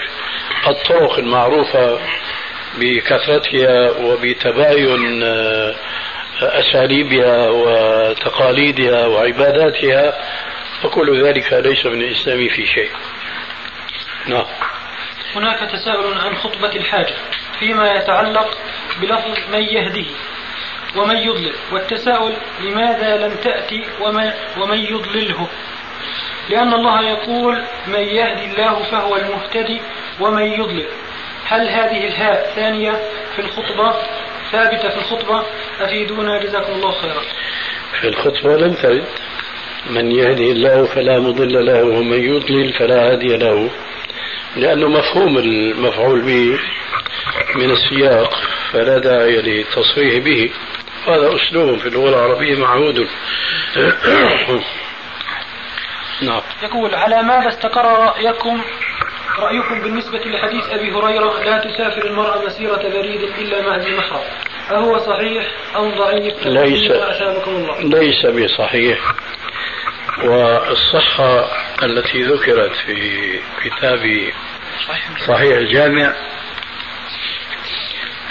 الطرق 0.67 1.19
المعروفة 1.19 1.99
بكثرتها 2.79 3.91
وبتباين 3.91 5.23
آه، 5.23 5.75
أساليبها 6.43 7.49
وتقاليدها 7.49 9.07
وعباداتها 9.07 10.19
فكل 10.83 11.27
ذلك 11.27 11.53
ليس 11.53 11.87
من 11.87 12.03
الإسلام 12.03 12.49
في 12.49 12.67
شيء. 12.67 12.91
نعم. 14.27 14.47
هناك 15.37 15.71
تساؤل 15.71 16.19
عن 16.19 16.37
خطبة 16.37 16.77
الحاجة 16.77 17.15
فيما 17.59 17.95
يتعلق 17.95 18.59
بلفظ 19.01 19.39
من 19.53 19.63
يهده 19.63 20.07
ومن 20.97 21.17
يضلل 21.17 21.55
والتساؤل 21.73 22.33
لماذا 22.61 23.17
لم 23.17 23.35
تأتي 23.35 23.85
ومن, 24.01 24.33
ومن 24.59 24.79
يضلله؟ 24.79 25.49
لأن 26.49 26.73
الله 26.73 27.03
يقول 27.03 27.63
من 27.87 28.01
يهدي 28.01 28.45
الله 28.45 28.83
فهو 28.91 29.17
المهتدي 29.17 29.81
ومن 30.21 30.43
يضلل. 30.43 30.87
هل 31.45 31.69
هذه 31.69 32.07
الهاء 32.07 32.53
ثانية 32.57 32.93
في 33.37 33.43
الخطبة 33.43 33.95
ثابتة 34.53 34.89
في 34.89 34.97
الخطبة؟ 34.97 35.43
أفيدونا 35.81 36.43
جزاكم 36.43 36.73
الله 36.73 36.93
خيرا. 36.93 37.23
في 38.01 38.09
الخطبة 38.09 38.57
لم 38.57 38.75
ترد. 38.75 39.05
من 39.91 40.13
يهدي 40.13 40.53
الله 40.53 40.85
فلا 40.85 41.19
مضل 41.19 41.67
له 41.67 41.85
ومن 41.85 42.19
يضلل 42.19 42.73
فلا 42.73 43.13
هادي 43.13 43.37
له. 43.37 43.71
لأنه 44.57 44.89
مفهوم 44.89 45.39
المفعول 45.39 46.21
به 46.21 46.59
من 47.55 47.71
السياق 47.71 48.35
فلا 48.73 48.99
داعي 48.99 49.37
للتصريح 49.37 50.25
به. 50.25 50.51
هذا 51.07 51.37
أسلوب 51.37 51.79
في 51.79 51.87
اللغة 51.89 52.09
العربية 52.09 52.59
معهود. 52.59 53.09
نعم. 56.23 56.43
يقول 56.63 56.95
على 56.95 57.23
ماذا 57.23 57.49
استقر 57.49 57.85
رأيكم 57.85 58.63
رأيكم 59.39 59.83
بالنسبة 59.83 60.19
لحديث 60.19 60.65
أبي 60.71 60.93
هريرة 60.93 61.43
لا 61.43 61.59
تسافر 61.59 62.07
المرأة 62.07 62.47
مسيرة 62.47 62.83
بريد 62.89 63.23
إلا 63.23 63.63
مع 63.63 63.77
ذي 63.77 63.97
محرم. 63.97 64.25
أهو 64.71 64.99
صحيح 64.99 65.47
أم 65.77 65.99
ضعيف؟ 65.99 66.47
ليس. 66.47 66.91
الله. 66.91 67.81
ليس 67.81 68.27
بصحيح. 68.27 68.99
والصحة 70.25 71.51
التي 71.83 72.23
ذكرت 72.23 72.73
في 72.87 73.41
كتاب 73.65 74.33
صحيح 75.27 75.57
الجامع 75.57 76.15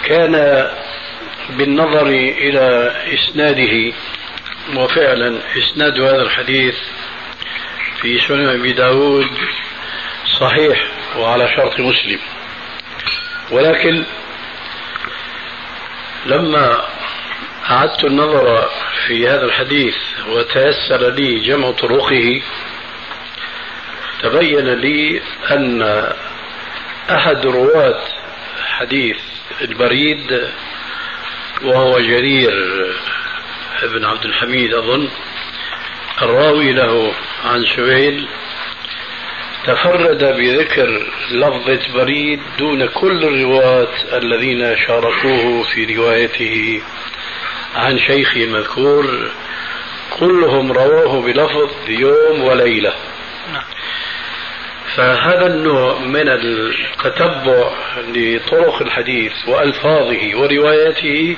كان 0.04 0.68
بالنظر 1.50 2.08
إلى 2.08 2.94
إسناده 3.14 3.94
وفعلا 4.76 5.40
إسناد 5.58 6.00
هذا 6.00 6.22
الحديث 6.22 6.76
في 8.02 8.20
سنن 8.20 8.50
أبي 8.50 8.74
داود 8.74 9.28
صحيح 10.40 10.88
وعلى 11.18 11.48
شرط 11.56 11.80
مسلم. 11.80 12.20
ولكن 13.52 14.04
لما 16.26 16.82
أعدت 17.70 18.04
النظر 18.04 18.70
في 19.08 19.28
هذا 19.30 19.46
الحديث 19.46 19.96
وتيسر 20.28 21.10
لي 21.10 21.40
جمع 21.40 21.72
طرقه 21.72 22.42
تبين 24.24 24.68
لي 24.74 25.22
أن 25.52 25.82
أحد 27.12 27.46
رواة 27.46 28.04
حديث 28.68 29.18
البريد 29.62 30.50
وهو 31.64 32.00
جرير 32.00 32.52
بن 33.84 34.06
عبد 34.06 34.26
الحميد 34.26 34.74
أظن 34.74 35.10
الراوي 36.22 36.74
له 36.74 37.14
عن 37.46 37.66
سهيل 37.76 38.28
تفرد 39.66 40.24
بذكر 40.24 41.12
لفظة 41.32 41.94
بريد 41.94 42.40
دون 42.60 42.86
كل 42.86 43.24
الرواة 43.24 43.94
الذين 44.14 44.78
شاركوه 44.88 45.64
في 45.64 45.96
روايته 45.96 46.82
عن 47.76 48.00
شيخه 48.00 48.44
المذكور 48.44 49.32
كلهم 50.20 50.72
رواه 50.72 51.22
بلفظ 51.22 51.90
يوم 51.90 52.44
وليلة. 52.44 52.94
فهذا 54.96 55.48
النوع 55.48 56.00
من 56.00 56.30
التتبع 56.30 57.72
لطرق 58.08 58.82
الحديث 58.82 59.34
وألفاظه 59.48 60.36
ورواياته 60.36 61.38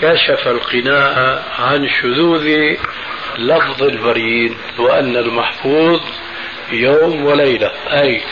كشف 0.00 0.48
القناع 0.48 1.42
عن 1.58 1.88
شذوذ 1.88 2.76
لفظ 3.38 3.82
البريد 3.82 4.56
وأن 4.78 5.16
المحفوظ 5.16 6.00
يوم 6.72 7.24
وليلة. 7.24 7.70
أي 7.90 8.22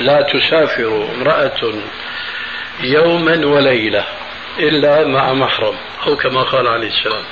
لا 0.00 0.22
تسافر 0.22 1.08
امرأة 1.14 1.74
يوما 2.80 3.46
وليلة 3.46 4.04
إلا 4.58 5.06
مع 5.06 5.32
محرم 5.32 5.76
أو 6.06 6.16
كما 6.16 6.42
قال 6.42 6.66
عليه 6.66 6.88
السلام. 6.88 7.24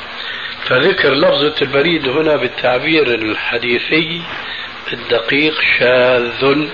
فذكر 0.65 1.15
لفظة 1.15 1.55
البريد 1.63 2.09
هنا 2.09 2.37
بالتعبير 2.37 3.15
الحديثي 3.15 4.23
الدقيق 4.93 5.55
شاذ 5.79 6.69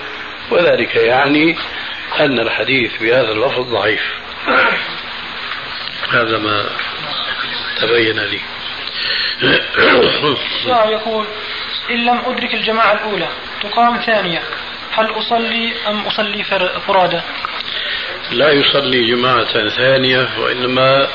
وذلك 0.51 0.95
يعني 0.95 1.57
أن 2.19 2.39
الحديث 2.39 2.91
بهذا 3.01 3.31
اللفظ 3.31 3.71
ضعيف. 3.71 4.03
هذا 6.09 6.37
ما 6.37 6.65
تبين 7.81 8.19
لي. 8.19 8.39
يقول 10.91 11.25
إن 11.89 12.05
لم 12.05 12.21
أدرك 12.25 12.53
الجماعة 12.53 12.93
الأولى 12.93 13.27
تقام 13.63 13.97
ثانية 13.97 14.41
هل 14.91 15.05
أصلي 15.17 15.73
أم 15.87 15.99
أصلي 15.99 16.43
فرادى؟ 16.87 17.21
لا 18.31 18.51
يصلي 18.51 19.11
جماعة 19.11 19.69
ثانية 19.69 20.29
وإنما 20.39 21.07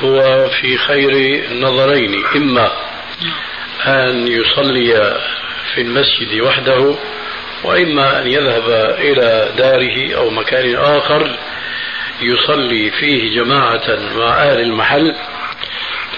هو 0.00 0.48
في 0.48 0.78
خير 0.78 1.10
النظرين. 1.50 2.24
إما 2.36 2.72
أن 3.86 4.28
يصلي 4.28 5.20
في 5.74 5.80
المسجد 5.80 6.40
وحده 6.40 6.94
وإما 7.64 8.22
أن 8.22 8.26
يذهب 8.26 8.96
إلى 8.98 9.52
داره 9.56 10.16
أو 10.16 10.30
مكان 10.30 10.76
آخر 10.76 11.38
يصلي 12.20 12.90
فيه 12.90 13.42
جماعة 13.42 13.98
مع 14.16 14.42
أهل 14.42 14.60
المحل. 14.60 15.14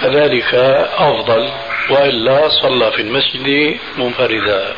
فذلك 0.01 0.55
أفضل 0.99 1.51
وإلا 1.91 2.49
صلى 2.49 2.93
في 2.93 3.03
المسجد 3.03 3.79
منفردا. 3.97 4.75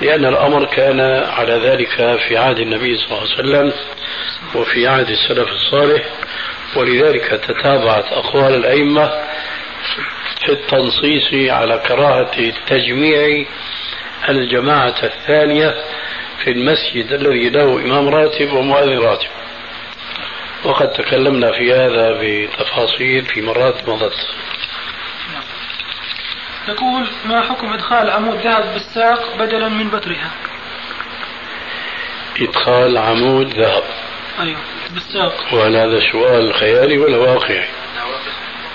لأن 0.00 0.24
الأمر 0.24 0.64
كان 0.64 1.00
على 1.28 1.54
ذلك 1.54 2.20
في 2.28 2.36
عهد 2.36 2.58
النبي 2.58 2.96
صلى 2.96 3.06
الله 3.06 3.20
عليه 3.20 3.32
وسلم 3.32 3.72
وفي 4.54 4.86
عهد 4.86 5.08
السلف 5.08 5.48
الصالح. 5.48 6.02
ولذلك 6.76 7.40
تتابعت 7.48 8.12
أقوال 8.12 8.54
الأئمة 8.54 9.10
في 10.46 10.52
التنصيص 10.52 11.50
على 11.52 11.82
كراهة 11.88 12.52
تجميع 12.66 13.46
الجماعة 14.28 14.94
الثانية 15.02 15.74
في 16.44 16.50
المسجد 16.50 17.12
الذي 17.12 17.50
له 17.50 17.64
إمام 17.64 18.08
راتب 18.08 18.52
ومؤذن 18.52 18.98
راتب. 18.98 19.28
وقد 20.64 20.90
تكلمنا 20.90 21.52
في 21.52 21.72
هذا 21.72 22.18
بتفاصيل 22.20 23.24
في 23.24 23.42
مرات 23.42 23.88
مضت. 23.88 24.28
يقول 26.68 27.06
ما 27.24 27.40
حكم 27.40 27.72
إدخال 27.72 28.10
عمود 28.10 28.34
ذهب 28.34 28.72
بالساق 28.72 29.36
بدلا 29.38 29.68
من 29.68 29.90
بترها؟ 29.90 30.30
إدخال 32.40 32.98
عمود 32.98 33.54
ذهب. 33.54 33.82
أيوه 34.40 34.60
بالساق. 34.90 35.54
وهل 35.54 35.76
هذا 35.76 36.00
سؤال 36.12 36.54
خيالي 36.54 36.98
ولا 36.98 37.16
واقعي؟ 37.16 37.68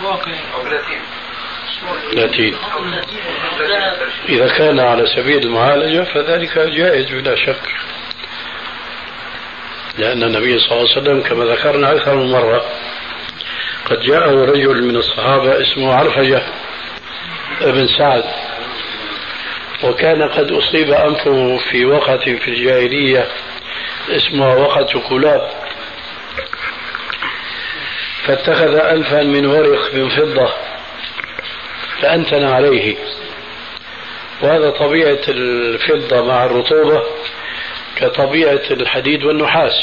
واقعي. 0.03 0.39
لاتين 2.13 2.55
إذا 4.29 4.57
كان 4.57 4.79
على 4.79 5.05
سبيل 5.15 5.43
المعالجة 5.43 6.03
فذلك 6.03 6.59
جائز 6.59 7.11
بلا 7.11 7.35
شك. 7.35 7.61
لأن 9.97 10.23
النبي 10.23 10.59
صلى 10.59 10.71
الله 10.71 10.89
عليه 10.91 11.01
وسلم 11.01 11.21
كما 11.21 11.45
ذكرنا 11.45 11.91
أكثر 11.91 12.15
من 12.15 12.31
مرة 12.31 12.65
قد 13.85 13.99
جاءه 13.99 14.31
رجل 14.45 14.83
من 14.83 14.95
الصحابة 14.95 15.61
اسمه 15.61 15.93
عرفجة 15.93 16.41
ابن 17.61 17.87
سعد 17.87 18.23
وكان 19.83 20.23
قد 20.23 20.51
أصيب 20.51 20.91
أنفه 20.91 21.57
في 21.57 21.85
وقعة 21.85 22.17
في 22.25 22.47
الجاهلية 22.47 23.27
اسمها 24.09 24.55
وقعة 24.55 25.09
كلاب. 25.09 25.49
فاتخذ 28.23 28.75
أنفا 28.75 29.23
من 29.23 29.45
ورق 29.45 29.93
من 29.93 30.09
فضة 30.09 30.49
فأنتن 32.01 32.43
عليه. 32.43 32.95
وهذا 34.41 34.69
طبيعة 34.69 35.21
الفضة 35.27 36.21
مع 36.21 36.45
الرطوبة 36.45 37.03
كطبيعة 37.99 38.61
الحديد 38.71 39.23
والنحاس. 39.23 39.73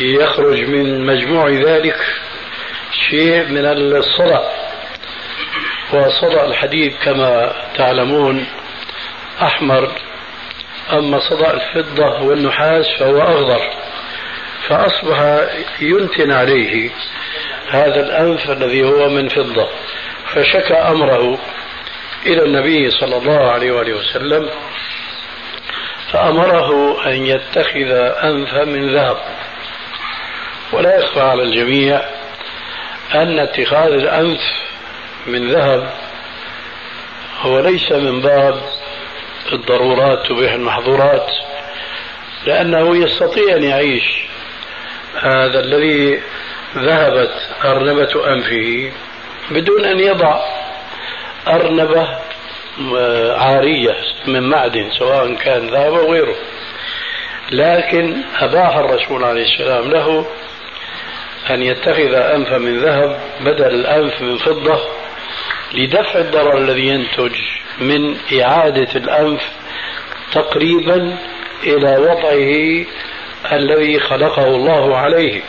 يخرج 0.00 0.60
من 0.68 1.06
مجموع 1.06 1.48
ذلك 1.48 1.96
شيء 3.10 3.44
من 3.46 3.66
الصدى 3.96 4.38
وصدى 5.92 6.40
الحديد 6.40 6.94
كما 7.04 7.52
تعلمون 7.76 8.46
أحمر 9.42 9.92
أما 10.92 11.18
صدى 11.18 11.50
الفضة 11.50 12.22
والنحاس 12.22 12.86
فهو 12.98 13.22
أخضر 13.22 13.70
فأصبح 14.68 15.46
ينتن 15.80 16.32
عليه 16.32 16.90
هذا 17.70 18.00
الأنف 18.00 18.50
الذي 18.50 18.84
هو 18.84 19.08
من 19.08 19.28
فضة. 19.28 19.68
فشكى 20.34 20.74
أمره 20.74 21.38
إلى 22.26 22.42
النبي 22.42 22.90
صلى 22.90 23.16
الله 23.16 23.50
عليه 23.50 23.72
وآله 23.72 23.94
وسلم 23.94 24.50
فأمره 26.12 27.00
أن 27.06 27.26
يتخذ 27.26 27.90
أنفا 28.24 28.64
من 28.64 28.94
ذهب. 28.94 29.16
ولا 30.72 30.98
يخفى 30.98 31.20
على 31.20 31.42
الجميع 31.42 32.00
أن 33.14 33.38
اتخاذ 33.38 33.92
الأنف 33.92 34.40
من 35.26 35.52
ذهب 35.52 35.90
هو 37.40 37.60
ليس 37.60 37.92
من 37.92 38.20
باب 38.20 38.60
الضرورات 39.52 40.26
تبيح 40.26 40.52
المحظورات 40.52 41.30
لأنه 42.46 42.96
يستطيع 42.96 43.56
أن 43.56 43.64
يعيش 43.64 44.24
هذا 45.20 45.60
الذي 45.60 46.22
ذهبت 46.76 47.34
أرنبة 47.64 48.32
أنفه 48.32 48.92
بدون 49.50 49.84
أن 49.84 50.00
يضع 50.00 50.40
أرنبة 51.48 52.08
عارية 53.36 53.96
من 54.26 54.42
معدن 54.42 54.90
سواء 54.98 55.34
كان 55.34 55.66
ذهب 55.68 55.94
أو 55.94 56.12
غيره. 56.12 56.36
لكن 57.50 58.16
أباح 58.40 58.76
الرسول 58.76 59.24
عليه 59.24 59.44
السلام 59.44 59.90
له 59.90 60.26
أن 61.50 61.62
يتخذ 61.62 62.14
أنفا 62.14 62.58
من 62.58 62.80
ذهب 62.80 63.20
بدل 63.40 63.74
الأنف 63.74 64.22
من 64.22 64.38
فضة 64.38 64.80
لدفع 65.74 66.18
الضرر 66.18 66.58
الذي 66.58 66.86
ينتج 66.86 67.34
من 67.80 68.16
إعادة 68.40 68.88
الأنف 68.96 69.42
تقريبا 70.32 71.16
إلى 71.62 71.96
وضعه 71.98 72.84
الذي 73.52 74.00
خلقه 74.00 74.44
الله 74.44 74.96
عليه. 74.96 75.40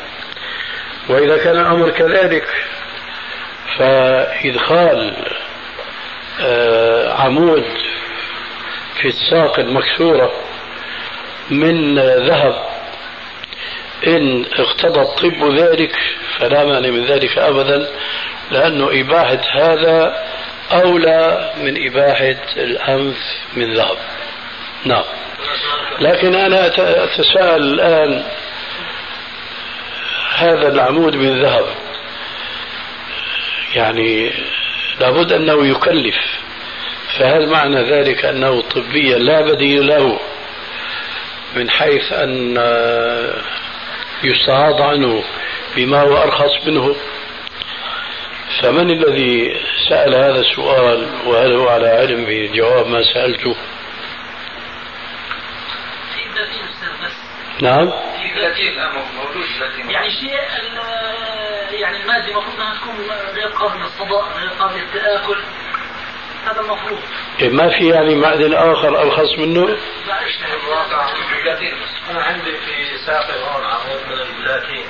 وإذا 1.10 1.38
كان 1.38 1.58
الأمر 1.58 1.90
كذلك 1.90 2.48
فإدخال 3.78 5.14
عمود 7.12 7.66
في 9.02 9.08
الساق 9.08 9.60
المكسورة 9.60 10.32
من 11.50 12.00
ذهب. 12.00 12.56
إن 14.08 14.46
اقتضى 14.60 15.02
الطب 15.02 15.56
ذلك 15.56 15.96
فلا 16.38 16.66
مانع 16.66 16.90
من 16.90 17.06
ذلك 17.06 17.38
أبدا 17.38 17.88
لأنه 18.52 18.90
إباحة 19.02 19.42
هذا 19.52 20.26
أولى 20.72 21.52
من 21.58 21.88
إباحة 21.88 22.54
الأنف 22.58 23.18
من 23.54 23.74
ذهب. 23.74 23.98
نعم. 24.86 25.04
لكن 26.00 26.36
أنا 26.36 26.68
أتساءل 27.04 27.64
الآن 27.64 28.24
هذا 30.36 30.68
العمود 30.68 31.16
من 31.16 31.42
ذهب 31.42 31.66
يعني 33.76 34.32
لابد 35.00 35.34
أنه 35.34 35.68
يكلف. 35.68 36.16
فهل 37.20 37.50
معنى 37.50 37.82
ذلك 37.82 38.26
أنه 38.26 38.62
طبيا 38.62 39.18
لا 39.18 39.42
بديل 39.42 39.88
له 39.88 40.20
من 41.56 41.70
حيث 41.70 42.14
أن 42.14 42.58
يستعاض 44.24 44.82
عنه 44.82 45.24
بما 45.76 46.02
هو 46.02 46.24
أرخص 46.24 46.68
منه؟ 46.68 46.96
فمن 48.62 48.92
الذي 48.92 49.62
سأل 49.90 50.16
هذا 50.16 50.40
السؤال 50.40 51.08
وهل 51.26 51.54
هو 51.54 51.68
على 51.68 51.88
علم 51.88 52.26
بجواب 52.26 52.88
ما 52.88 53.02
سألته؟ 53.14 53.56
نعم. 57.62 57.92
يعني 59.90 60.10
شيء 60.12 60.40
يعني 61.80 62.02
المادة 62.02 62.28
المفروض 62.28 62.56
أنها 62.56 62.76
تكون 62.76 62.96
غير 63.36 63.48
قابل 63.48 63.80
للصداء 63.80 64.38
غير 64.38 64.50
قابل 64.50 64.80
للتآكل. 64.80 65.38
هذا 66.46 66.62
المفروض. 66.62 67.00
إيه، 67.42 67.50
ما 67.50 67.70
في 67.70 67.90
يعني 67.90 68.16
معدن 68.16 68.54
آخر 68.54 69.02
أرخص 69.02 69.38
منه؟ 69.38 69.66
لا 70.08 70.22
أنا 72.12 72.24
عندي 72.24 72.52
في 72.52 72.98
ساقي 73.06 73.40
هون 73.40 73.64
عمود 73.66 74.02
من 74.08 74.22
البلاتين 74.22 74.86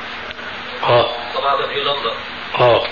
آه. 0.84 1.12
طبعا 1.36 1.68
في 1.68 1.80
لندن. 1.80 2.16
آه. 2.60 2.88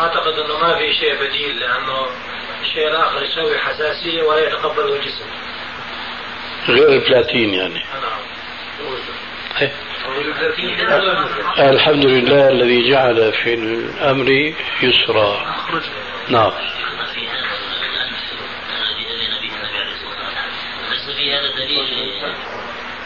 اعتقد 0.00 0.38
إنه 0.38 0.58
ما 0.58 0.78
في 0.78 0.94
شيء 0.94 1.14
بديل 1.14 1.60
لأنه 1.60 2.06
الشيء 2.62 2.88
الآخر 2.88 3.22
يسوي 3.22 3.58
حساسية 3.58 4.22
ولا 4.22 4.48
يتقبله 4.48 4.96
الجسم. 4.96 5.24
غير 6.68 6.88
البلاتين 6.88 7.54
يعني. 7.54 7.74
نعم. 7.74 8.20
الحمد 11.58 12.06
لله 12.06 12.48
الذي 12.48 12.90
جعل 12.90 13.32
في 13.32 13.54
الأمر 13.54 14.54
يسرا. 14.82 15.56
نعم. 16.28 16.52
في 21.16 21.32
هذا 21.32 21.46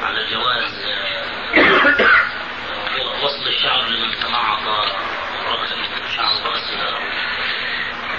على 0.02 0.18
الشعر 3.48 3.88
لمن 3.88 4.12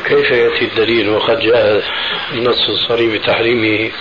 كيف 0.06 0.32
يأتي 0.32 0.66
الدليل 0.66 1.10
وقد 1.10 1.40
جاء 1.40 1.84
النص 2.32 2.70
الصريح 2.70 3.14
بتحريمه؟ 3.14 3.92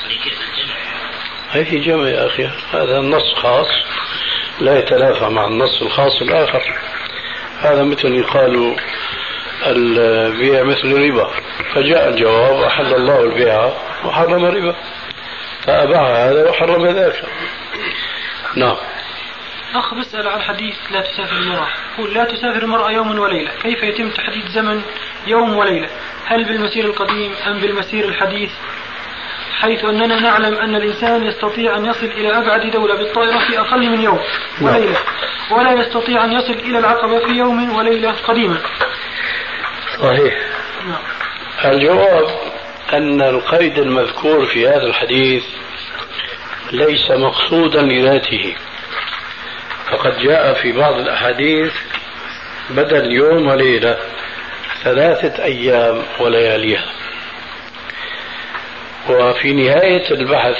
هي 1.52 1.64
في 1.64 1.78
جمع 1.78 2.08
يا 2.08 2.26
أخي. 2.26 2.46
هذا 2.72 2.98
النص 2.98 3.34
خاص 3.34 3.68
لا 4.60 4.78
يتلافى 4.78 5.28
مع 5.28 5.44
النص 5.44 5.82
الخاص 5.82 6.22
الآخر. 6.22 6.78
هذا 7.60 7.82
مثل 7.82 8.14
يقال 8.14 8.76
البيع 9.66 10.62
مثل 10.62 10.84
الربا 10.84 11.30
فجاء 11.74 12.08
الجواب 12.08 12.62
أحل 12.62 12.94
الله 12.94 13.20
البيع 13.20 13.72
وحرم 14.04 14.44
الربا. 14.44 14.74
فأباع 15.62 16.28
هذا 16.28 16.50
وحرم 16.50 16.86
ذاك. 16.86 17.22
نعم. 18.56 18.76
أخ 19.74 19.94
بسأل 19.94 20.28
عن 20.28 20.42
حديث 20.42 20.76
لا 20.90 21.00
تسافر 21.00 21.36
المرأة. 21.36 21.68
يقول 21.94 22.14
لا 22.14 22.24
تسافر 22.24 22.62
المرأة 22.62 22.90
يوما 22.90 23.20
وليلة 23.20 23.50
كيف 23.62 23.82
يتم 23.82 24.10
تحديد 24.10 24.46
زمن 24.46 24.82
يوم 25.26 25.56
وليلة؟ 25.56 25.88
هل 26.26 26.44
بالمسير 26.44 26.84
القديم 26.84 27.32
أم 27.46 27.58
بالمسير 27.58 28.04
الحديث 28.04 28.50
حيث 29.60 29.84
أننا 29.84 30.20
نعلم 30.20 30.54
أن 30.54 30.74
الإنسان 30.74 31.26
يستطيع 31.26 31.76
أن 31.76 31.86
يصل 31.86 32.06
إلى 32.06 32.38
أبعد 32.38 32.70
دولة 32.70 32.94
بالطائرة 32.94 33.38
في 33.38 33.60
أقل 33.60 33.90
من 33.90 34.00
يوم 34.00 34.20
وليلة. 34.60 34.98
ولا 35.50 35.72
يستطيع 35.72 36.24
أن 36.24 36.32
يصل 36.32 36.52
إلى 36.52 36.78
العقبة 36.78 37.18
في 37.18 37.32
يوم 37.32 37.76
وليلة 37.76 38.12
قديما 38.12 38.58
صحيح. 40.00 40.34
نعم. 40.88 41.72
الجواب 41.72 42.26
أن 42.92 43.22
القيد 43.22 43.78
المذكور 43.78 44.46
في 44.46 44.68
هذا 44.68 44.86
الحديث 44.86 45.44
ليس 46.72 47.10
مقصودا 47.10 47.82
لذاته. 47.82 48.56
فقد 49.90 50.18
جاء 50.18 50.54
في 50.54 50.72
بعض 50.72 50.94
الأحاديث 50.94 51.72
بدل 52.70 53.12
يوم 53.12 53.46
وليلة 53.46 53.98
ثلاثة 54.84 55.44
أيام 55.44 56.02
ولياليها. 56.20 56.97
وفي 59.10 59.52
نهاية 59.52 60.10
البحث 60.10 60.56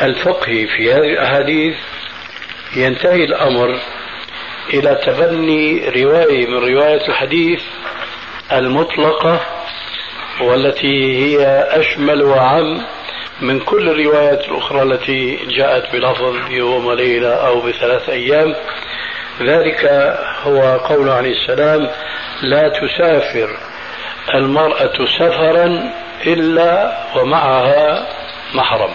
الفقهي 0.00 0.66
في 0.66 0.92
هذه 0.92 1.12
الأحاديث 1.12 1.76
ينتهي 2.76 3.24
الأمر 3.24 3.80
إلى 4.74 5.00
تبني 5.06 5.88
رواية 5.88 6.46
من 6.46 6.58
رواية 6.58 7.08
الحديث 7.08 7.60
المطلقة 8.52 9.40
والتي 10.40 11.18
هي 11.18 11.66
أشمل 11.70 12.22
وأعم 12.22 12.82
من 13.40 13.60
كل 13.60 13.88
الروايات 13.88 14.48
الأخرى 14.48 14.82
التي 14.82 15.38
جاءت 15.46 15.92
بلفظ 15.92 16.50
يوم 16.50 16.86
وليلة 16.86 17.28
أو 17.28 17.60
بثلاث 17.60 18.08
أيام. 18.08 18.54
ذلك 19.42 19.84
هو 20.42 20.78
قول 20.78 21.08
عليه 21.08 21.32
السلام 21.32 21.90
لا 22.42 22.68
تسافر 22.68 23.56
المرأة 24.34 25.06
سفرا 25.18 25.92
إلا 26.26 26.96
ومعها 27.16 28.06
محرم. 28.54 28.90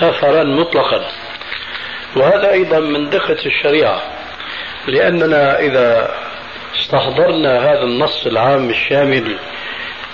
سفرا 0.00 0.44
مطلقا. 0.44 1.00
وهذا 2.16 2.50
أيضا 2.50 2.78
من 2.78 3.10
دقة 3.10 3.46
الشريعة 3.46 4.02
لأننا 4.86 5.58
إذا 5.58 6.10
استحضرنا 6.74 7.58
هذا 7.58 7.82
النص 7.82 8.26
العام 8.26 8.70
الشامل 8.70 9.38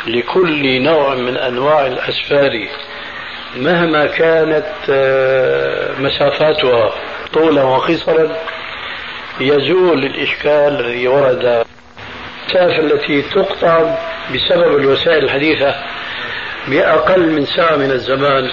لكل 0.07 0.83
نوع 0.83 1.15
من 1.15 1.37
أنواع 1.37 1.87
الأسفار 1.87 2.69
مهما 3.57 4.07
كانت 4.07 4.67
آه، 4.91 5.93
مسافاتها 5.99 6.93
طولا 7.33 7.63
وقصرا 7.63 8.37
يزول 9.41 10.05
الإشكال 10.05 10.81
الذي 10.81 11.09
ورد 11.09 11.65
المسافة 12.47 12.79
التي 12.79 13.23
تقطع 13.23 13.99
بسبب 14.35 14.77
الوسائل 14.77 15.25
الحديثة 15.25 15.75
بأقل 16.69 17.31
من 17.31 17.45
ساعة 17.45 17.77
من 17.77 17.91
الزمان 17.91 18.51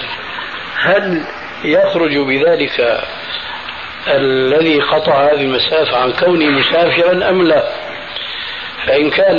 هل 0.76 1.24
يخرج 1.64 2.18
بذلك 2.18 3.02
الذي 4.08 4.82
قطع 4.82 5.26
هذه 5.26 5.42
المسافة 5.42 5.98
عن 5.98 6.12
كونه 6.12 6.46
مسافرا 6.46 7.30
أم 7.30 7.44
لا؟ 7.44 7.64
فإن 8.88 9.10
كان 9.10 9.38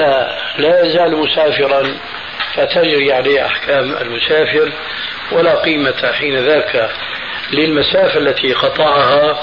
لا 0.59 0.87
يزال 0.87 1.17
مسافرا 1.17 1.83
فتجري 2.55 3.13
عليه 3.13 3.47
أحكام 3.47 3.93
المسافر 4.01 4.73
ولا 5.33 5.55
قيمة 5.55 6.13
حين 6.13 6.37
ذاك 6.37 6.91
للمسافة 7.53 8.19
التي 8.19 8.53
قطعها 8.53 9.41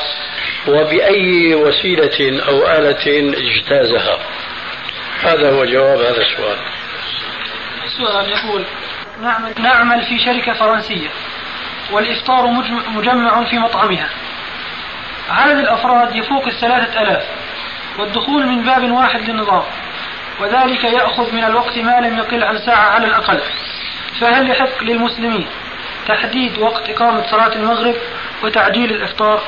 وبأي 0.68 1.55
وسيلة 1.55 2.43
أو 2.47 2.68
آلة 2.68 3.34
اجتازها. 3.38 4.20
هذا 5.24 5.51
هو 5.51 5.65
جواب 5.65 5.99
هذا 5.99 6.22
السؤال. 6.22 6.57
السؤال 7.86 8.30
يقول 8.30 8.65
نعمل, 9.22 9.53
نعمل 9.59 10.01
في 10.01 10.19
شركة 10.19 10.53
فرنسية 10.53 11.09
والإفطار 11.91 12.47
مجمع 12.88 13.43
في 13.43 13.59
مطعمها. 13.59 14.09
عدد 15.30 15.57
الأفراد 15.59 16.15
يفوق 16.15 16.47
الثلاثة 16.47 17.01
ألاف 17.01 17.24
والدخول 17.99 18.47
من 18.47 18.63
باب 18.63 18.91
واحد 18.91 19.30
للنظام 19.30 19.63
وذلك 20.39 20.84
يأخذ 20.84 21.36
من 21.36 21.43
الوقت 21.43 21.78
ما 21.78 21.99
لم 21.99 22.17
يقل 22.17 22.43
عن 22.43 22.57
ساعة 22.57 22.89
على 22.89 23.07
الأقل. 23.07 23.41
فهل 24.22 24.49
يحق 24.49 24.84
للمسلمين 24.84 25.47
تحديد 26.07 26.57
وقت 26.57 26.89
إقامة 26.89 27.32
صلاة 27.32 27.55
المغرب 27.55 27.95
وتعجيل 28.43 28.91
الإفطار؟ 28.91 29.41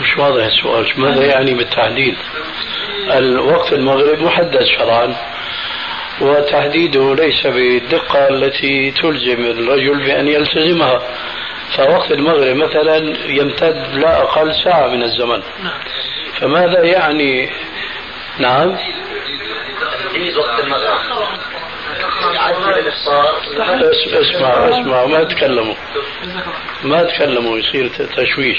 مش 0.00 0.18
واضح 0.18 0.44
السؤال 0.44 0.86
ماذا 0.96 1.24
يعني 1.24 1.54
بالتحديد؟ 1.54 2.16
الوقت 3.10 3.72
المغرب 3.72 4.18
محدد 4.18 4.64
شرعا 4.64 5.16
وتحديده 6.20 7.14
ليس 7.14 7.46
بالدقة 7.46 8.28
التي 8.28 8.90
تلزم 8.90 9.44
الرجل 9.44 9.98
بأن 10.06 10.28
يلتزمها. 10.28 11.02
فوقت 11.76 12.10
المغرب 12.10 12.56
مثلا 12.56 12.96
يمتد 13.26 13.94
لا 13.94 14.22
أقل 14.22 14.54
ساعة 14.64 14.86
من 14.88 15.02
الزمن. 15.02 15.42
فماذا 16.40 16.84
يعني؟ 16.84 17.50
نعم. 18.38 18.68
وقت 20.38 20.60
المغرب. 20.64 20.98
أسمع 24.20 24.68
أسمع 24.68 25.06
ما 25.06 25.24
تكلموا 25.24 25.74
ما 26.84 27.02
تكلموا 27.02 27.58
يصير 27.58 27.88
تشويش. 28.16 28.58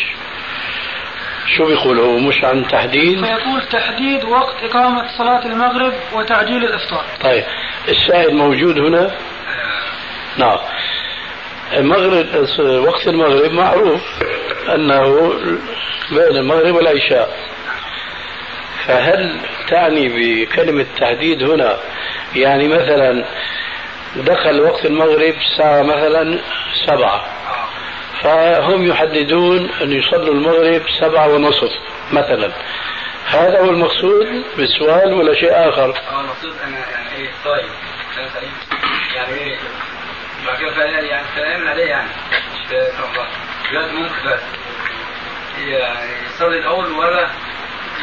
شو 1.58 1.66
بيقول 1.66 2.00
هو؟ 2.00 2.18
مش 2.18 2.44
عن 2.44 2.68
تحديد؟ 2.68 3.26
فيقول 3.26 3.62
تحديد 3.72 4.26
وقت 4.26 4.56
إقامة 4.64 5.18
صلاة 5.18 5.46
المغرب 5.46 5.94
وتعجيل 6.14 6.64
الإفطار. 6.64 7.04
طيب 7.22 7.44
الشاهد 7.88 8.32
موجود 8.32 8.80
هنا؟ 8.80 9.12
نعم. 10.38 10.58
المغرب 11.74 12.48
وقت 12.88 13.08
المغرب 13.08 13.52
معروف 13.52 14.02
أنه 14.76 15.34
بين 16.12 16.38
المغرب 16.38 16.76
والعشاء. 16.76 17.38
فهل 18.86 19.40
تعني 19.68 20.10
بكلمة 20.10 20.86
تحديد 21.00 21.44
هنا؟ 21.44 21.78
يعني 22.36 22.68
مثلا 22.68 23.26
دخل 24.16 24.62
وقت 24.62 24.86
المغرب 24.86 25.34
الساعة 25.52 25.82
مثلا 25.82 26.40
سبعة. 26.86 27.26
فهم 28.24 28.84
يحددون 28.84 29.70
أن 29.82 29.92
يصلوا 29.92 30.34
المغرب 30.34 30.82
سبعة 31.00 31.28
ونصف 31.28 31.72
مثلا 32.12 32.52
هذا 33.26 33.60
هو 33.60 33.70
المقصود 33.70 34.44
بالسؤال 34.58 35.14
ولا 35.14 35.34
شيء 35.34 35.70
آخر؟ 35.70 35.86
المقصود 35.86 36.54
أنا 36.64 36.78
يعني 36.78 37.16
إيه 37.16 37.30
طيب 37.46 37.70
يعني 39.16 39.34
إيه 39.34 39.58
يعني 41.10 41.28
فاهم 41.36 41.68
عليه 41.68 41.86
يعني 41.86 42.10
دلوقتي 43.72 43.94
ممكن 43.94 44.16
بس 44.26 44.40
يعني 45.58 46.10
يصلي 46.36 46.60
الأول 46.60 46.92
ولا 46.92 47.30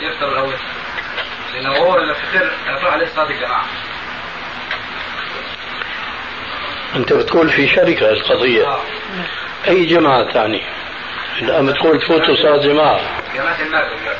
يفطر 0.02 0.28
الأول؟ 0.28 0.54
لأنه 1.54 1.76
هو 1.76 1.96
لو 1.96 2.14
فطر 2.14 2.50
هيروح 2.66 2.92
عليه 2.92 3.06
صلاة 3.06 3.30
الجماعة 3.30 3.64
أنت 6.96 7.12
بتقول 7.12 7.48
في 7.48 7.68
شركة 7.68 8.10
القضية 8.10 8.66
آه. 8.66 8.80
أي 9.68 9.86
جماعة 9.86 10.32
تعني؟ 10.32 10.62
الآن 11.42 11.66
بتقول 11.66 12.00
تفوتوا 12.00 12.36
صلاة 12.36 12.56
جماعة. 12.56 13.00
جماعة 13.34 13.60
المغرب 13.60 14.16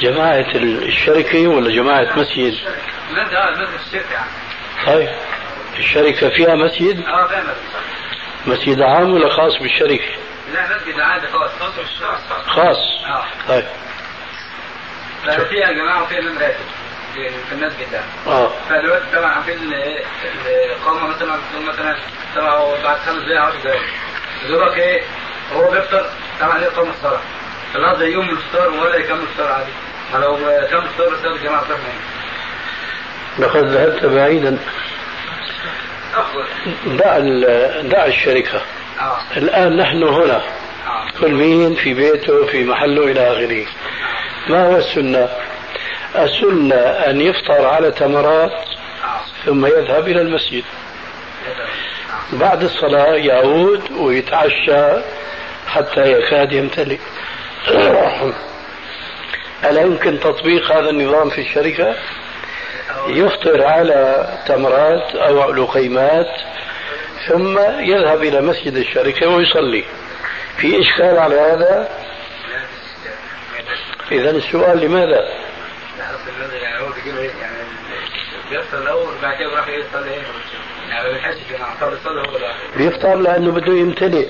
جماعة 0.00 0.46
الشركة 0.54 1.48
ولا 1.48 1.70
جماعة 1.70 2.18
مسجد؟ 2.18 2.54
مسجد 3.10 3.34
مسجد 3.60 3.68
الشركة 3.86 4.12
يعني. 4.12 4.26
طيب. 4.86 5.08
الشركة 5.78 6.28
فيها 6.28 6.54
مسجد؟ 6.54 7.04
آه 7.04 7.26
فيها 7.26 7.40
مسجد. 7.42 7.84
مسجد 8.46 8.80
عام 8.80 9.12
ولا 9.14 9.28
خاص 9.28 9.58
بالشركة؟ 9.58 10.04
لا 10.54 10.76
مسجد 10.76 11.00
عادي 11.00 11.26
خاص. 11.26 11.50
خاص 12.46 12.76
آه. 13.06 13.24
طيب. 13.48 13.64
فيها 15.48 15.72
جماعة 15.72 16.02
وفيها 16.02 16.18
إمام 16.18 16.38
راتب 16.38 16.54
في 17.14 17.52
المسجد 17.52 17.86
ده. 17.92 18.00
آه. 18.32 18.50
فدلوقتي 18.68 19.04
طبعا 19.16 19.30
عارفين 19.30 19.58
الإقامة 20.46 21.06
مثلا 21.08 21.36
مثلا 21.68 21.96
طبعا 22.36 22.82
بعد 22.84 22.96
خمس 22.98 23.22
دقايق 23.22 23.40
10 23.42 23.58
دقايق. 23.64 23.82
دوبك 24.48 24.78
إيه؟ 24.78 25.02
هو 25.52 25.70
بيفطر 25.70 26.06
طبعا 26.40 26.58
إيه 26.58 26.66
إقامة 26.66 26.90
الصلاة 26.90 27.20
فالنهارده 27.72 28.04
يوم 28.06 28.30
الفطار 28.30 28.68
ولا 28.70 28.96
يكمل 28.96 29.20
الفطار 29.20 29.52
عادي. 29.52 29.70
ما 30.12 30.18
لو 30.18 30.36
كمل 30.70 30.82
الفطار 30.82 31.14
بس 31.14 31.24
الجماعة 31.24 31.64
تروح 31.64 31.80
لقد 33.38 33.64
ذهبت 33.66 34.04
بعيدا 34.04 34.58
دع 36.86 37.18
دع 37.80 38.06
الشركة. 38.06 38.62
آه. 39.00 39.18
الآن 39.36 39.76
نحن 39.76 40.02
هنا. 40.02 40.36
آه. 40.36 41.06
كل 41.20 41.32
مين 41.32 41.74
في 41.74 41.94
بيته 41.94 42.46
في 42.46 42.64
محله 42.64 43.04
إلى 43.04 43.32
آخره. 43.32 43.66
ما 44.48 44.66
هو 44.66 44.76
السنة؟ 44.76 45.28
السنة 46.16 46.76
أن 46.76 47.20
يفطر 47.20 47.66
على 47.66 47.90
تمرات 47.90 48.52
ثم 49.44 49.66
يذهب 49.66 50.08
إلى 50.08 50.20
المسجد. 50.20 50.64
بعد 52.32 52.62
الصلاة 52.62 53.14
يعود 53.14 53.92
ويتعشى 53.92 55.02
حتى 55.66 56.12
يكاد 56.12 56.52
يمتلئ 56.52 56.98
ألا 59.64 59.82
يمكن 59.82 60.20
تطبيق 60.20 60.72
هذا 60.72 60.90
النظام 60.90 61.30
في 61.30 61.40
الشركة؟ 61.40 61.94
يفطر 63.08 63.66
على 63.66 64.28
تمرات 64.46 65.14
أو 65.14 65.52
لقيمات 65.52 66.30
ثم 67.28 67.58
يذهب 67.78 68.22
إلى 68.22 68.40
مسجد 68.40 68.76
الشركة 68.76 69.28
ويصلي 69.28 69.84
في 70.56 70.80
إشكال 70.80 71.18
على 71.18 71.40
هذا؟ 71.40 71.88
إذا 74.12 74.30
السؤال 74.30 74.78
لماذا؟ 74.80 75.28
بيفطر 78.50 78.78
الأول 78.78 79.14
بعد 79.22 79.36
كده 79.36 79.48
بيروح 79.48 79.68
يصلي 79.68 80.22
يعني 80.94 82.76
بيفطر 82.76 83.14
لأنه 83.14 83.50
بده 83.50 83.72
يمتلئ. 83.72 84.28